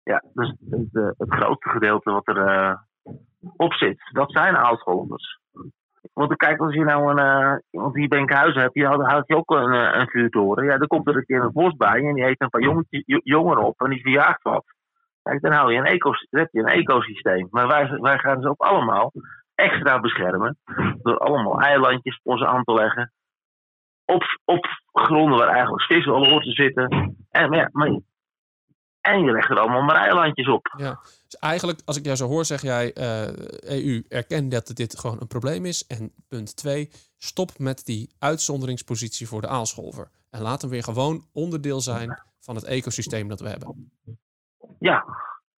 Ja, 0.04 0.24
dus 0.34 0.54
het, 0.70 0.94
uh, 0.94 1.10
het 1.18 1.34
grootste 1.34 1.70
gedeelte 1.70 2.12
wat 2.12 2.28
er 2.28 2.80
op 3.56 3.74
zit. 3.74 4.10
Dat 4.12 4.32
zijn 4.32 4.58
aalscholvers. 4.58 5.42
Want 6.14 6.36
kijk, 6.36 6.60
als 6.60 6.74
je 6.74 6.84
nou 6.84 7.12
een. 7.12 7.26
Uh, 7.26 7.82
want 7.82 7.96
hier 7.96 8.08
Benkhuizen 8.08 8.62
hebt, 8.62 8.74
je 8.74 8.86
had, 8.86 9.28
je 9.28 9.36
ook 9.36 9.52
een, 9.52 9.74
uh, 9.74 9.90
een 9.94 10.08
vuurtoren. 10.08 10.66
Ja, 10.66 10.78
dan 10.78 10.88
komt 10.88 11.08
er 11.08 11.16
een 11.16 11.26
keer 11.26 11.42
een 11.44 11.52
bos 11.52 11.76
bij 11.76 12.08
en 12.08 12.14
die 12.14 12.24
heeft 12.24 12.42
een 12.42 12.50
paar 12.50 12.62
jongetjes, 12.62 13.04
jongeren 13.06 13.64
op 13.64 13.82
en 13.82 13.90
die 13.90 14.02
verjaagt 14.02 14.44
wat. 14.44 14.66
Kijk, 15.24 15.42
dan, 15.42 15.52
hou 15.52 15.74
je 15.74 15.80
een 15.80 16.16
heb 16.30 16.48
je 16.52 16.60
een 16.60 16.66
ecosysteem. 16.66 17.48
Maar 17.52 17.68
wij, 17.68 17.98
wij 18.00 18.18
gaan 18.18 18.42
ze 18.42 18.50
ook 18.50 18.62
allemaal 18.62 19.12
extra 19.56 20.00
beschermen. 20.00 20.58
Door 21.02 21.18
allemaal 21.18 21.60
eilandjes 21.60 22.20
ons 22.24 22.44
aan 22.44 22.64
te 22.64 22.74
leggen. 22.74 23.12
Op, 24.06 24.24
op 24.46 24.68
gronden 24.92 25.38
waar 25.38 25.48
eigenlijk 25.48 25.84
vis 25.84 26.08
al 26.08 26.30
hoort 26.30 26.44
te 26.44 26.52
zitten. 26.52 27.16
En, 27.30 27.50
maar 27.50 27.60
ja, 27.60 27.70
maar 27.72 28.00
en 29.04 29.24
je 29.24 29.32
legt 29.32 29.50
er 29.50 29.60
allemaal 29.60 29.82
maar 29.82 29.96
eilandjes 29.96 30.48
op. 30.48 30.74
Ja, 30.78 31.00
dus 31.26 31.38
eigenlijk, 31.40 31.80
als 31.86 31.98
ik 31.98 32.06
jou 32.06 32.18
zo 32.18 32.28
hoor, 32.28 32.46
zeg 32.46 32.62
jij: 32.62 32.92
uh, 32.98 33.28
eh, 33.28 33.86
EU 33.86 34.04
erkent 34.10 34.52
dat 34.52 34.72
dit 34.76 35.00
gewoon 35.00 35.18
een 35.20 35.28
probleem 35.28 35.66
is. 35.66 35.88
En 35.88 36.12
punt 36.30 36.58
twee, 36.58 36.90
stop 37.18 37.50
met 37.58 37.86
die 37.86 38.10
uitzonderingspositie 38.20 39.28
voor 39.28 39.42
de 39.42 39.48
aalscholver. 39.48 40.08
En 40.32 40.42
laat 40.42 40.62
hem 40.62 40.70
weer 40.70 40.84
gewoon 40.84 41.22
onderdeel 41.34 41.80
zijn 41.80 42.20
van 42.40 42.56
het 42.56 42.66
ecosysteem 42.66 43.28
dat 43.28 43.40
we 43.40 43.50
hebben. 43.50 43.92
Ja, 44.80 45.06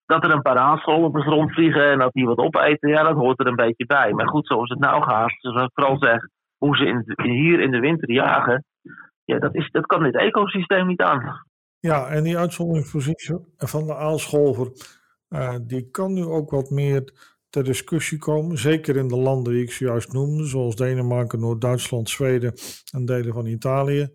dat 0.06 0.24
er 0.24 0.32
een 0.32 0.42
paar 0.42 0.58
aalscholvers 0.58 1.26
rondvliegen 1.26 1.92
en 1.92 2.00
dat 2.00 2.14
die 2.14 2.26
wat 2.26 2.38
opeten, 2.38 2.90
ja, 2.90 3.04
dat 3.04 3.16
hoort 3.16 3.40
er 3.40 3.48
een 3.48 3.56
beetje 3.56 3.86
bij. 3.86 4.14
Maar 4.14 4.28
goed, 4.28 4.48
zoals 4.48 4.70
het 4.70 4.80
nou 4.80 5.04
gaat, 5.04 5.36
zoals 5.38 5.64
ik 5.64 5.72
vooral 5.74 5.98
zeg, 5.98 6.28
hoe 6.58 6.76
ze 6.76 6.86
in, 6.86 7.30
hier 7.30 7.60
in 7.60 7.72
de 7.72 7.80
winter 7.80 8.12
jagen, 8.12 8.64
ja, 9.24 9.40
dat, 9.40 9.56
is, 9.56 9.70
dat 9.72 9.86
kan 9.86 10.04
dit 10.04 10.16
ecosysteem 10.16 10.88
niet 10.88 11.02
aan. 11.02 11.46
Ja, 11.86 12.10
en 12.10 12.24
die 12.24 12.38
uitzonderingspositie 12.38 13.36
van 13.58 13.86
de 13.86 13.96
aalscholver, 13.96 14.72
uh, 15.30 15.56
die 15.62 15.90
kan 15.90 16.14
nu 16.14 16.24
ook 16.24 16.50
wat 16.50 16.70
meer 16.70 17.14
ter 17.50 17.64
discussie 17.64 18.18
komen. 18.18 18.58
Zeker 18.58 18.96
in 18.96 19.08
de 19.08 19.18
landen 19.18 19.54
die 19.54 19.64
ik 19.64 19.72
zojuist 19.72 20.12
noemde, 20.12 20.46
zoals 20.46 20.76
Denemarken, 20.76 21.40
Noord-Duitsland, 21.40 22.10
Zweden 22.10 22.54
en 22.92 23.06
delen 23.06 23.34
van 23.34 23.46
Italië. 23.46 24.10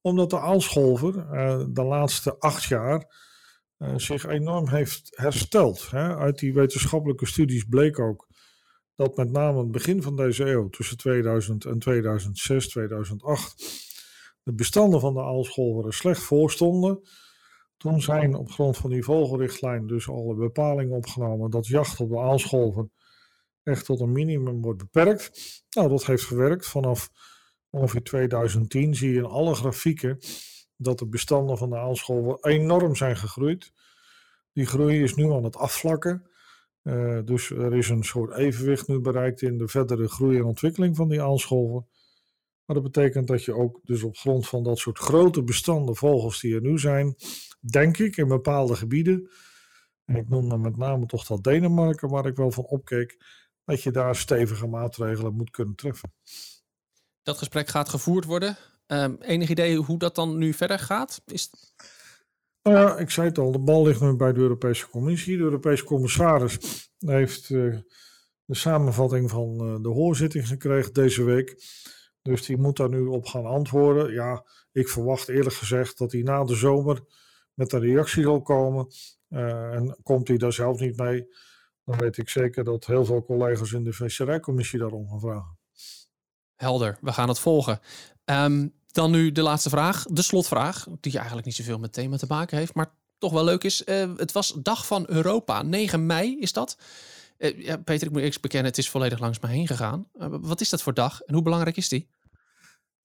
Omdat 0.00 0.30
de 0.30 0.40
aalscholver 0.40 1.14
uh, 1.14 1.64
de 1.68 1.82
laatste 1.82 2.38
acht 2.38 2.64
jaar 2.64 3.04
uh, 3.78 3.92
zich 3.96 4.26
enorm 4.26 4.68
heeft 4.68 5.08
hersteld. 5.14 5.90
Hè. 5.90 6.16
Uit 6.16 6.38
die 6.38 6.54
wetenschappelijke 6.54 7.26
studies 7.26 7.64
bleek 7.64 7.98
ook 7.98 8.28
dat 8.94 9.16
met 9.16 9.30
name 9.30 9.58
het 9.58 9.70
begin 9.70 10.02
van 10.02 10.16
deze 10.16 10.44
eeuw, 10.44 10.68
tussen 10.68 10.96
2000 10.96 11.64
en 11.64 11.78
2006, 11.78 12.68
2008 12.68 13.87
de 14.48 14.54
bestanden 14.54 15.00
van 15.00 15.14
de 15.14 15.22
aalscholver 15.22 15.86
er 15.86 15.94
slecht 15.94 16.22
voor 16.22 16.50
stonden. 16.50 17.00
Toen 17.76 18.02
zijn 18.02 18.34
op 18.34 18.50
grond 18.50 18.76
van 18.76 18.90
die 18.90 19.04
vogelrichtlijn 19.04 19.86
dus 19.86 20.08
alle 20.08 20.34
bepalingen 20.34 20.96
opgenomen 20.96 21.50
dat 21.50 21.66
jacht 21.66 22.00
op 22.00 22.08
de 22.08 22.18
aalscholver 22.18 22.88
echt 23.62 23.84
tot 23.84 24.00
een 24.00 24.12
minimum 24.12 24.62
wordt 24.62 24.78
beperkt. 24.78 25.62
Nou, 25.70 25.88
dat 25.88 26.06
heeft 26.06 26.24
gewerkt. 26.24 26.66
Vanaf 26.66 27.10
ongeveer 27.70 28.02
2010 28.02 28.94
zie 28.94 29.10
je 29.10 29.18
in 29.18 29.24
alle 29.24 29.54
grafieken 29.54 30.18
dat 30.76 30.98
de 30.98 31.06
bestanden 31.06 31.58
van 31.58 31.70
de 31.70 31.78
aalscholver 31.78 32.50
enorm 32.50 32.94
zijn 32.94 33.16
gegroeid. 33.16 33.72
Die 34.52 34.66
groei 34.66 35.02
is 35.02 35.14
nu 35.14 35.32
aan 35.32 35.44
het 35.44 35.56
afvlakken. 35.56 36.30
Uh, 36.82 37.18
dus 37.24 37.50
er 37.50 37.76
is 37.76 37.88
een 37.88 38.04
soort 38.04 38.36
evenwicht 38.36 38.88
nu 38.88 39.00
bereikt 39.00 39.42
in 39.42 39.58
de 39.58 39.68
verdere 39.68 40.08
groei 40.08 40.38
en 40.38 40.44
ontwikkeling 40.44 40.96
van 40.96 41.08
die 41.08 41.22
aalscholver. 41.22 41.82
Maar 42.68 42.76
dat 42.76 42.92
betekent 42.92 43.26
dat 43.26 43.44
je 43.44 43.54
ook 43.54 43.80
dus 43.82 44.02
op 44.02 44.16
grond 44.16 44.48
van 44.48 44.62
dat 44.62 44.78
soort 44.78 44.98
grote 44.98 45.42
bestanden 45.42 45.96
vogels 45.96 46.40
die 46.40 46.54
er 46.54 46.60
nu 46.60 46.78
zijn, 46.78 47.16
denk 47.60 47.98
ik, 47.98 48.16
in 48.16 48.28
bepaalde 48.28 48.76
gebieden, 48.76 49.30
en 50.04 50.16
ik 50.16 50.28
noem 50.28 50.48
dan 50.48 50.60
met 50.60 50.76
name 50.76 51.06
toch 51.06 51.26
dat 51.26 51.44
Denemarken, 51.44 52.08
waar 52.08 52.26
ik 52.26 52.36
wel 52.36 52.50
van 52.50 52.64
opkeek, 52.64 53.16
dat 53.64 53.82
je 53.82 53.90
daar 53.90 54.16
stevige 54.16 54.66
maatregelen 54.66 55.34
moet 55.34 55.50
kunnen 55.50 55.74
treffen. 55.74 56.12
Dat 57.22 57.38
gesprek 57.38 57.68
gaat 57.68 57.88
gevoerd 57.88 58.24
worden. 58.24 58.56
Um, 58.86 59.16
enig 59.20 59.48
idee 59.48 59.76
hoe 59.76 59.98
dat 59.98 60.14
dan 60.14 60.38
nu 60.38 60.52
verder 60.52 60.78
gaat? 60.78 61.22
Is... 61.26 61.50
Nou 62.62 62.76
ja, 62.76 62.98
ik 62.98 63.10
zei 63.10 63.28
het 63.28 63.38
al, 63.38 63.52
de 63.52 63.58
bal 63.58 63.84
ligt 63.84 64.00
nu 64.00 64.16
bij 64.16 64.32
de 64.32 64.40
Europese 64.40 64.88
Commissie. 64.88 65.36
De 65.36 65.42
Europese 65.42 65.84
commissaris 65.84 66.58
heeft 66.98 67.48
uh, 67.48 67.78
de 68.44 68.54
samenvatting 68.54 69.30
van 69.30 69.68
uh, 69.68 69.82
de 69.82 69.88
hoorzitting 69.88 70.48
gekregen 70.48 70.92
deze 70.92 71.22
week. 71.24 71.62
Dus 72.28 72.46
die 72.46 72.56
moet 72.56 72.76
daar 72.76 72.88
nu 72.88 73.06
op 73.06 73.26
gaan 73.26 73.46
antwoorden. 73.46 74.12
Ja, 74.12 74.44
ik 74.72 74.88
verwacht 74.88 75.28
eerlijk 75.28 75.54
gezegd 75.54 75.98
dat 75.98 76.12
hij 76.12 76.22
na 76.22 76.44
de 76.44 76.54
zomer 76.54 77.02
met 77.54 77.72
een 77.72 77.80
reactie 77.80 78.22
zal 78.22 78.42
komen. 78.42 78.86
Uh, 79.28 79.74
en 79.74 79.98
komt 80.02 80.28
hij 80.28 80.36
daar 80.36 80.52
zelf 80.52 80.80
niet 80.80 80.96
mee, 80.96 81.26
dan 81.84 81.98
weet 81.98 82.16
ik 82.16 82.28
zeker 82.28 82.64
dat 82.64 82.86
heel 82.86 83.04
veel 83.04 83.24
collega's 83.24 83.72
in 83.72 83.84
de 83.84 83.92
visserijcommissie 83.92 84.78
daarom 84.78 85.08
gaan 85.08 85.20
vragen. 85.20 85.58
Helder, 86.54 86.98
we 87.00 87.12
gaan 87.12 87.28
het 87.28 87.38
volgen. 87.38 87.80
Um, 88.24 88.74
dan 88.86 89.10
nu 89.10 89.32
de 89.32 89.42
laatste 89.42 89.68
vraag, 89.68 90.04
de 90.04 90.22
slotvraag, 90.22 90.86
die 91.00 91.16
eigenlijk 91.16 91.46
niet 91.46 91.56
zoveel 91.56 91.78
met 91.78 91.92
thema 91.92 92.16
te 92.16 92.26
maken 92.28 92.58
heeft, 92.58 92.74
maar 92.74 92.94
toch 93.18 93.32
wel 93.32 93.44
leuk 93.44 93.64
is. 93.64 93.82
het 94.16 94.32
was 94.32 94.52
Dag 94.62 94.86
van 94.86 95.04
Europa, 95.08 95.62
9 95.62 96.06
mei 96.06 96.38
is 96.38 96.52
dat. 96.52 96.78
ja, 97.38 97.76
Peter, 97.76 98.06
ik 98.06 98.12
moet 98.12 98.22
eerst 98.22 98.40
bekennen, 98.40 98.68
het 98.68 98.78
is 98.78 98.90
volledig 98.90 99.18
langs 99.18 99.40
me 99.40 99.48
heen 99.48 99.66
gegaan. 99.66 100.08
wat 100.40 100.60
is 100.60 100.68
dat 100.68 100.82
voor 100.82 100.94
dag 100.94 101.20
en 101.20 101.34
hoe 101.34 101.42
belangrijk 101.42 101.76
is 101.76 101.88
die? 101.88 102.08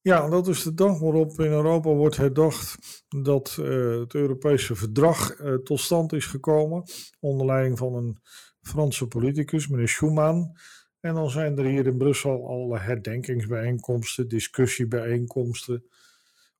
Ja, 0.04 0.30
dat 0.30 0.48
is 0.48 0.63
de 0.63 0.74
dag 0.74 1.00
waarop 1.00 1.39
in 1.39 1.52
Europa 1.52 1.89
wordt 1.89 2.18
herdacht 2.18 3.04
dat 3.08 3.58
uh, 3.60 4.00
het 4.00 4.13
Europese 4.13 4.76
verdrag 4.76 5.39
uh, 5.39 5.56
tot 5.56 5.80
stand 5.80 6.13
is 6.13 6.26
gekomen. 6.26 6.84
Onder 7.20 7.46
leiding 7.46 7.78
van 7.78 7.96
een 7.96 8.18
Franse 8.62 9.08
politicus, 9.08 9.68
meneer 9.68 9.88
Schuman. 9.88 10.58
En 11.00 11.13
dan 11.13 11.30
zijn 11.30 11.58
er 11.58 11.66
hier 11.66 11.88
in 11.88 11.98
Brussel 11.98 12.48
alle 12.48 12.80
herdenkingsbijeenkomsten, 12.80 14.28
discussiebijeenkomsten. 14.28 15.86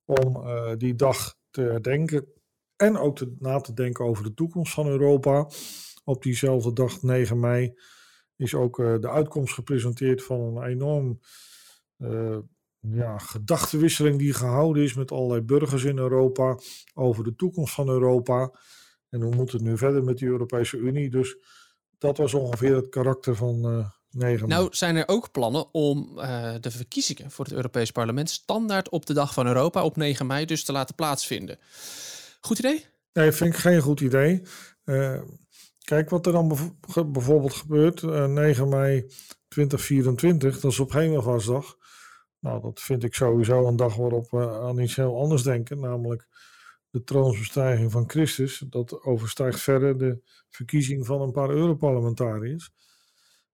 Om 0.04 0.36
uh, 0.36 0.72
die 0.76 0.94
dag 0.94 1.36
te 1.50 1.60
herdenken. 1.60 2.26
En 2.76 2.96
ook 2.96 3.20
na 3.38 3.60
te 3.60 3.72
denken 3.72 4.04
over 4.04 4.24
de 4.24 4.34
toekomst 4.34 4.74
van 4.74 4.86
Europa. 4.86 5.48
Op 6.04 6.22
diezelfde 6.22 6.72
dag, 6.72 7.02
9 7.02 7.40
mei, 7.40 7.78
is 8.36 8.54
ook 8.54 8.76
de 8.76 9.10
uitkomst 9.10 9.54
gepresenteerd 9.54 10.22
van 10.22 10.40
een 10.40 10.62
enorm 10.62 11.20
ja, 12.90 13.18
gedachtenwisseling 13.18 14.18
die 14.18 14.32
gehouden 14.32 14.82
is 14.82 14.94
met 14.94 15.10
allerlei 15.10 15.40
burgers 15.40 15.84
in 15.84 15.98
Europa 15.98 16.58
over 16.94 17.24
de 17.24 17.34
toekomst 17.34 17.74
van 17.74 17.88
Europa. 17.88 18.50
En 19.08 19.22
hoe 19.22 19.34
moet 19.34 19.52
het 19.52 19.62
nu 19.62 19.78
verder 19.78 20.04
met 20.04 20.18
de 20.18 20.26
Europese 20.26 20.76
Unie? 20.76 21.10
Dus 21.10 21.36
dat 21.98 22.16
was 22.16 22.34
ongeveer 22.34 22.76
het 22.76 22.88
karakter 22.88 23.36
van 23.36 23.76
uh, 23.78 23.86
9 24.10 24.48
Nou 24.48 24.68
zijn 24.70 24.96
er 24.96 25.08
ook 25.08 25.32
plannen 25.32 25.74
om 25.74 26.12
uh, 26.16 26.54
de 26.60 26.70
verkiezingen 26.70 27.30
voor 27.30 27.44
het 27.44 27.54
Europees 27.54 27.90
Parlement 27.90 28.30
standaard 28.30 28.88
op 28.88 29.06
de 29.06 29.12
dag 29.12 29.34
van 29.34 29.46
Europa 29.46 29.84
op 29.84 29.96
9 29.96 30.26
mei 30.26 30.44
dus 30.44 30.64
te 30.64 30.72
laten 30.72 30.94
plaatsvinden. 30.94 31.58
Goed 32.40 32.58
idee? 32.58 32.86
Nee, 33.12 33.32
vind 33.32 33.54
ik 33.54 33.60
geen 33.60 33.80
goed 33.80 34.00
idee. 34.00 34.42
Uh, 34.84 35.20
kijk 35.84 36.10
wat 36.10 36.26
er 36.26 36.32
dan 36.32 36.74
bijvoorbeeld 37.06 37.54
gebeurt. 37.54 38.02
Uh, 38.02 38.26
9 38.26 38.68
mei 38.68 39.06
2024, 39.48 40.60
dat 40.60 40.70
is 40.70 40.78
op 40.78 40.92
Hemelvaartsdag. 40.92 41.76
Nou, 42.44 42.60
dat 42.60 42.80
vind 42.80 43.04
ik 43.04 43.14
sowieso 43.14 43.66
een 43.66 43.76
dag 43.76 43.96
waarop 43.96 44.30
we 44.30 44.50
aan 44.50 44.78
iets 44.78 44.96
heel 44.96 45.20
anders 45.20 45.42
denken, 45.42 45.80
namelijk 45.80 46.28
de 46.90 47.04
troonsbestijging 47.04 47.92
van 47.92 48.10
Christus. 48.10 48.64
Dat 48.68 49.02
overstijgt 49.02 49.60
verder 49.60 49.98
de 49.98 50.20
verkiezing 50.48 51.06
van 51.06 51.20
een 51.20 51.32
paar 51.32 51.50
Europarlementariërs. 51.50 52.70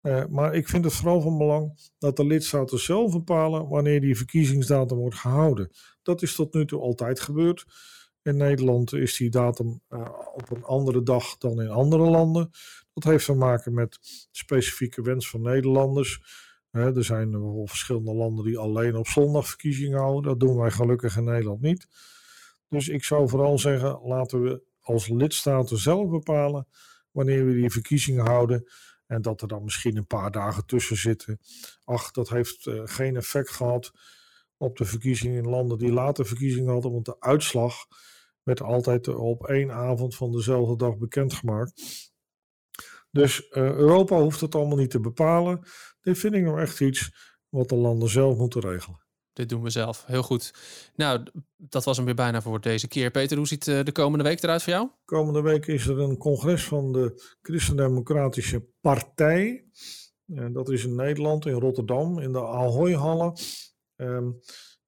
Uh, 0.02 0.26
maar 0.26 0.54
ik 0.56 0.68
vind 0.68 0.84
het 0.84 0.94
vooral 0.94 1.22
van 1.22 1.38
belang 1.38 1.92
dat 1.98 2.16
de 2.18 2.26
lidstaten 2.26 2.80
zelf 2.80 3.12
bepalen 3.12 3.68
wanneer 3.68 4.02
die 4.02 4.18
verkiezingsdatum 4.18 4.98
wordt 4.98 5.16
gehouden. 5.16 5.72
Dat 6.02 6.22
is 6.22 6.36
tot 6.36 6.54
nu 6.54 6.66
toe 6.66 6.82
altijd 6.82 7.20
gebeurd. 7.20 7.66
In 8.22 8.38
Nederland 8.38 8.94
is 8.94 9.18
die 9.18 9.30
datum 9.30 9.82
uh, 9.90 10.10
op 10.34 10.52
een 10.52 10.64
andere 10.64 11.04
dag 11.04 11.38
dan 11.38 11.62
in 11.62 11.70
andere 11.70 12.10
landen. 12.10 12.50
Dat 12.94 13.04
heeft 13.04 13.26
te 13.26 13.34
maken 13.34 13.74
met 13.74 13.98
specifieke 14.32 15.02
wens 15.02 15.30
van 15.30 15.42
Nederlanders 15.42 16.22
er 16.76 17.04
zijn 17.04 17.32
wel 17.32 17.68
verschillende 17.68 18.14
landen 18.14 18.46
die 18.46 18.58
alleen 18.58 18.96
op 18.96 19.08
zondag 19.08 19.48
verkiezingen 19.48 20.00
houden. 20.00 20.24
Dat 20.24 20.40
doen 20.40 20.58
wij 20.58 20.72
gelukkig 20.72 21.18
in 21.18 21.24
Nederland 21.24 21.62
niet. 21.62 21.88
Dus 22.70 22.88
ik 22.88 23.04
zou 23.04 23.30
vooral 23.30 23.60
zeggen, 23.60 24.00
laten 24.04 24.42
we 24.42 24.64
als 24.82 25.08
lidstaten 25.08 25.78
zelf 25.78 26.10
bepalen 26.10 26.68
wanneer 27.12 27.46
we 27.46 27.54
die 27.54 27.72
verkiezingen 27.72 28.26
houden. 28.26 28.72
En 29.06 29.22
dat 29.22 29.42
er 29.42 29.48
dan 29.48 29.64
misschien 29.64 29.98
een 29.98 30.08
paar 30.08 30.32
dagen 30.32 30.66
tussen 30.66 30.98
zitten. 30.98 31.40
Ach, 31.84 32.12
dat 32.12 32.30
heeft 32.30 32.66
uh, 32.66 32.82
geen 32.86 33.16
effect 33.16 33.50
gehad 33.50 33.92
op 34.58 34.78
de 34.78 34.86
verkiezingen 34.86 35.44
in 35.44 35.50
landen 35.50 35.78
die 35.78 35.92
later 35.92 36.26
verkiezingen 36.26 36.72
hadden. 36.72 36.92
Want 36.92 37.06
de 37.06 37.20
uitslag 37.20 37.76
werd 38.44 38.62
altijd 38.62 39.08
op 39.08 39.48
één 39.48 39.72
avond 39.72 40.16
van 40.16 40.32
dezelfde 40.32 40.76
dag 40.76 40.98
bekendgemaakt. 40.98 41.82
Dus 43.12 43.40
uh, 43.40 43.64
Europa 43.64 44.22
hoeft 44.22 44.42
het 44.42 44.56
allemaal 44.56 44.78
niet 44.78 44.90
te 44.90 45.00
bepalen. 45.00 45.64
Dit 46.06 46.18
vind 46.18 46.34
ik 46.34 46.44
nou 46.44 46.62
echt 46.62 46.82
iets 46.82 47.12
wat 47.50 47.70
de 47.70 47.76
landen 47.76 48.10
zelf 48.10 48.38
moeten 48.38 48.62
regelen. 48.62 49.04
Dit 49.34 49.50
doen 49.50 49.64
we 49.64 49.70
zelf. 49.70 50.04
Heel 50.06 50.24
goed. 50.24 50.54
Nou, 50.96 51.26
dat 51.58 51.84
was 51.84 51.98
hem 51.98 52.06
weer 52.06 52.16
bijna 52.16 52.42
voor 52.42 52.62
deze 52.62 52.88
keer. 52.88 53.12
Peter, 53.12 53.38
hoe 53.38 53.48
ziet 53.48 53.68
eh, 53.68 53.84
de 53.84 53.92
komende 53.92 54.24
week 54.24 54.44
eruit 54.44 54.64
voor 54.64 54.74
jou? 54.74 54.90
Komende 55.06 55.42
week 55.42 55.66
is 55.66 55.88
er 55.88 56.00
een 56.00 56.18
congres 56.18 56.64
van 56.64 56.92
de 56.92 57.36
Christendemocratische 57.42 58.68
Partij. 58.82 59.66
En 60.28 60.54
dat 60.54 60.70
is 60.70 60.86
in 60.86 60.96
Nederland, 60.96 61.46
in 61.46 61.54
Rotterdam, 61.54 62.20
in 62.20 62.32
de 62.32 62.48
Ahoy-hallen. 62.48 63.34
Um, 63.96 64.40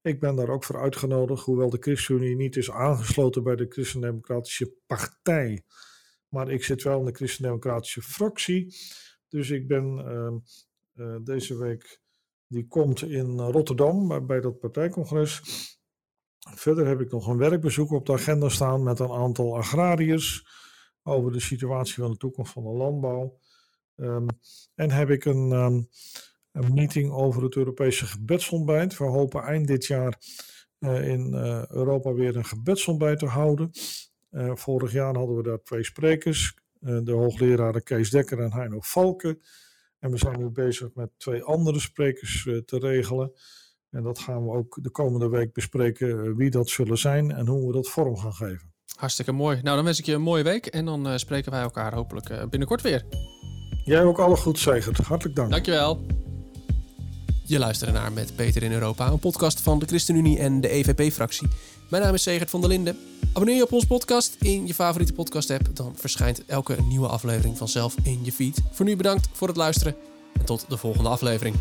ik 0.01 0.19
ben 0.19 0.36
daar 0.36 0.49
ook 0.49 0.63
voor 0.63 0.82
uitgenodigd, 0.82 1.45
hoewel 1.45 1.69
de 1.69 1.77
ChristenUnie 1.80 2.36
niet 2.36 2.56
is 2.56 2.71
aangesloten 2.71 3.43
bij 3.43 3.56
de 3.56 3.65
Christendemocratische 3.69 4.73
Partij. 4.86 5.63
Maar 6.27 6.51
ik 6.51 6.63
zit 6.63 6.84
wel 6.84 6.99
in 6.99 7.06
de 7.06 7.15
Christendemocratische 7.15 8.01
fractie. 8.01 8.75
Dus 9.27 9.49
ik 9.49 9.67
ben 9.67 9.97
uh, 9.97 10.51
deze 11.24 11.58
week, 11.58 12.02
die 12.48 12.68
komt 12.68 13.02
in 13.02 13.40
Rotterdam 13.40 14.26
bij 14.28 14.42
dat 14.42 14.60
partijcongres. 14.60 15.42
Verder 16.56 16.88
heb 16.88 17.02
ik 17.02 17.12
nog 17.12 17.28
een 17.28 17.38
werkbezoek 17.38 17.92
op 17.92 18.06
de 18.06 18.14
agenda 18.14 18.50
staan 18.50 18.84
met 18.84 19.00
een 19.00 19.12
aantal 19.12 19.58
agrariërs 19.58 20.46
over 21.04 21.32
de 21.32 21.40
situatie 21.40 21.96
van 21.96 22.12
de 22.12 22.18
toekomst 22.18 22.52
van 22.52 22.64
de 22.64 22.70
landbouw. 22.70 23.40
Um, 23.96 24.26
en 24.76 24.92
heb 24.92 25.10
ik 25.10 25.26
een, 25.26 25.52
um, 25.52 25.88
een, 26.52 26.74
meeting 26.74 27.12
over 27.12 27.44
het 27.44 27.56
Europese 27.56 28.06
gebedsontbijt. 28.06 28.98
We 28.98 29.04
hopen 29.04 29.44
eind 29.44 29.68
dit 29.68 29.86
jaar 29.86 30.18
in 30.80 31.34
Europa 31.70 32.14
weer 32.14 32.36
een 32.36 32.46
gebedsontbijt 32.46 33.20
te 33.20 33.26
houden. 33.26 33.70
Vorig 34.54 34.92
jaar 34.92 35.16
hadden 35.16 35.36
we 35.36 35.44
daar 35.44 35.62
twee 35.62 35.84
sprekers, 35.84 36.58
de 36.80 37.12
hoogleraren 37.12 37.84
Kees 37.84 38.10
Dekker 38.10 38.40
en 38.40 38.54
Heino 38.54 38.80
Valken. 38.80 39.42
En 40.00 40.12
we 40.12 40.18
zijn 40.18 40.40
nu 40.40 40.50
bezig 40.50 40.90
met 40.94 41.10
twee 41.18 41.44
andere 41.44 41.80
sprekers 41.80 42.46
uh, 42.46 42.58
te 42.58 42.80
regelen. 42.80 43.32
En 43.90 44.04
dat 44.04 44.20
gaan 44.20 44.46
we 44.46 44.52
ook 44.52 44.80
de 44.82 44.90
komende 44.90 45.30
week 45.30 45.54
bespreken 45.54 46.08
uh, 46.08 46.36
wie 46.36 46.50
dat 46.50 46.70
zullen 46.70 46.98
zijn 46.98 47.32
en 47.32 47.48
hoe 47.48 47.68
we 47.68 47.74
dat 47.74 47.88
vorm 47.90 48.18
gaan 48.18 48.34
geven. 48.34 48.74
Hartstikke 48.96 49.32
mooi. 49.32 49.62
Nou, 49.62 49.76
dan 49.76 49.86
wens 49.86 50.00
ik 50.00 50.06
je 50.06 50.14
een 50.14 50.22
mooie 50.22 50.44
week 50.44 50.66
en 50.66 50.86
dan 50.86 51.08
uh, 51.08 51.18
spreken 51.18 51.52
wij 51.52 51.62
elkaar 51.62 51.94
hopelijk 51.94 52.50
binnenkort 52.50 52.82
weer. 52.82 53.06
Jij 53.84 54.04
ook 54.04 54.20
alle 54.20 54.36
goed, 54.36 54.60
Zegert. 54.60 54.98
Hartelijk 54.98 55.36
dank. 55.36 55.52
Dankjewel. 55.52 56.06
Je 57.46 57.60
luistert 57.60 57.92
naar 57.92 58.12
Met 58.12 58.36
Peter 58.36 58.64
in 58.64 58.72
Europa, 58.72 59.08
een 59.08 59.20
podcast 59.20 59.62
van 59.62 59.80
de 59.80 59.86
ChristenUnie 59.86 60.40
en 60.40 60.62
de 60.62 60.70
EVP-fractie. 60.70 61.48
Mijn 61.89 62.04
naam 62.04 62.13
is 62.13 62.23
Segert 62.23 62.50
van 62.50 62.60
der 62.60 62.69
Linden. 62.69 62.97
Abonneer 63.34 63.56
je 63.56 63.63
op 63.63 63.71
ons 63.71 63.86
podcast 63.86 64.36
in 64.39 64.67
je 64.67 64.73
favoriete 64.73 65.13
podcast-app, 65.13 65.76
dan 65.76 65.95
verschijnt 65.95 66.45
elke 66.45 66.82
nieuwe 66.82 67.08
aflevering 67.08 67.58
vanzelf 67.58 67.95
in 68.04 68.19
je 68.23 68.32
feed. 68.32 68.62
Voor 68.71 68.86
nu 68.86 68.95
bedankt 68.95 69.30
voor 69.32 69.47
het 69.47 69.58
luisteren 69.58 69.95
en 70.39 70.45
tot 70.45 70.65
de 70.69 70.78
volgende 70.78 71.10
aflevering. 71.10 71.56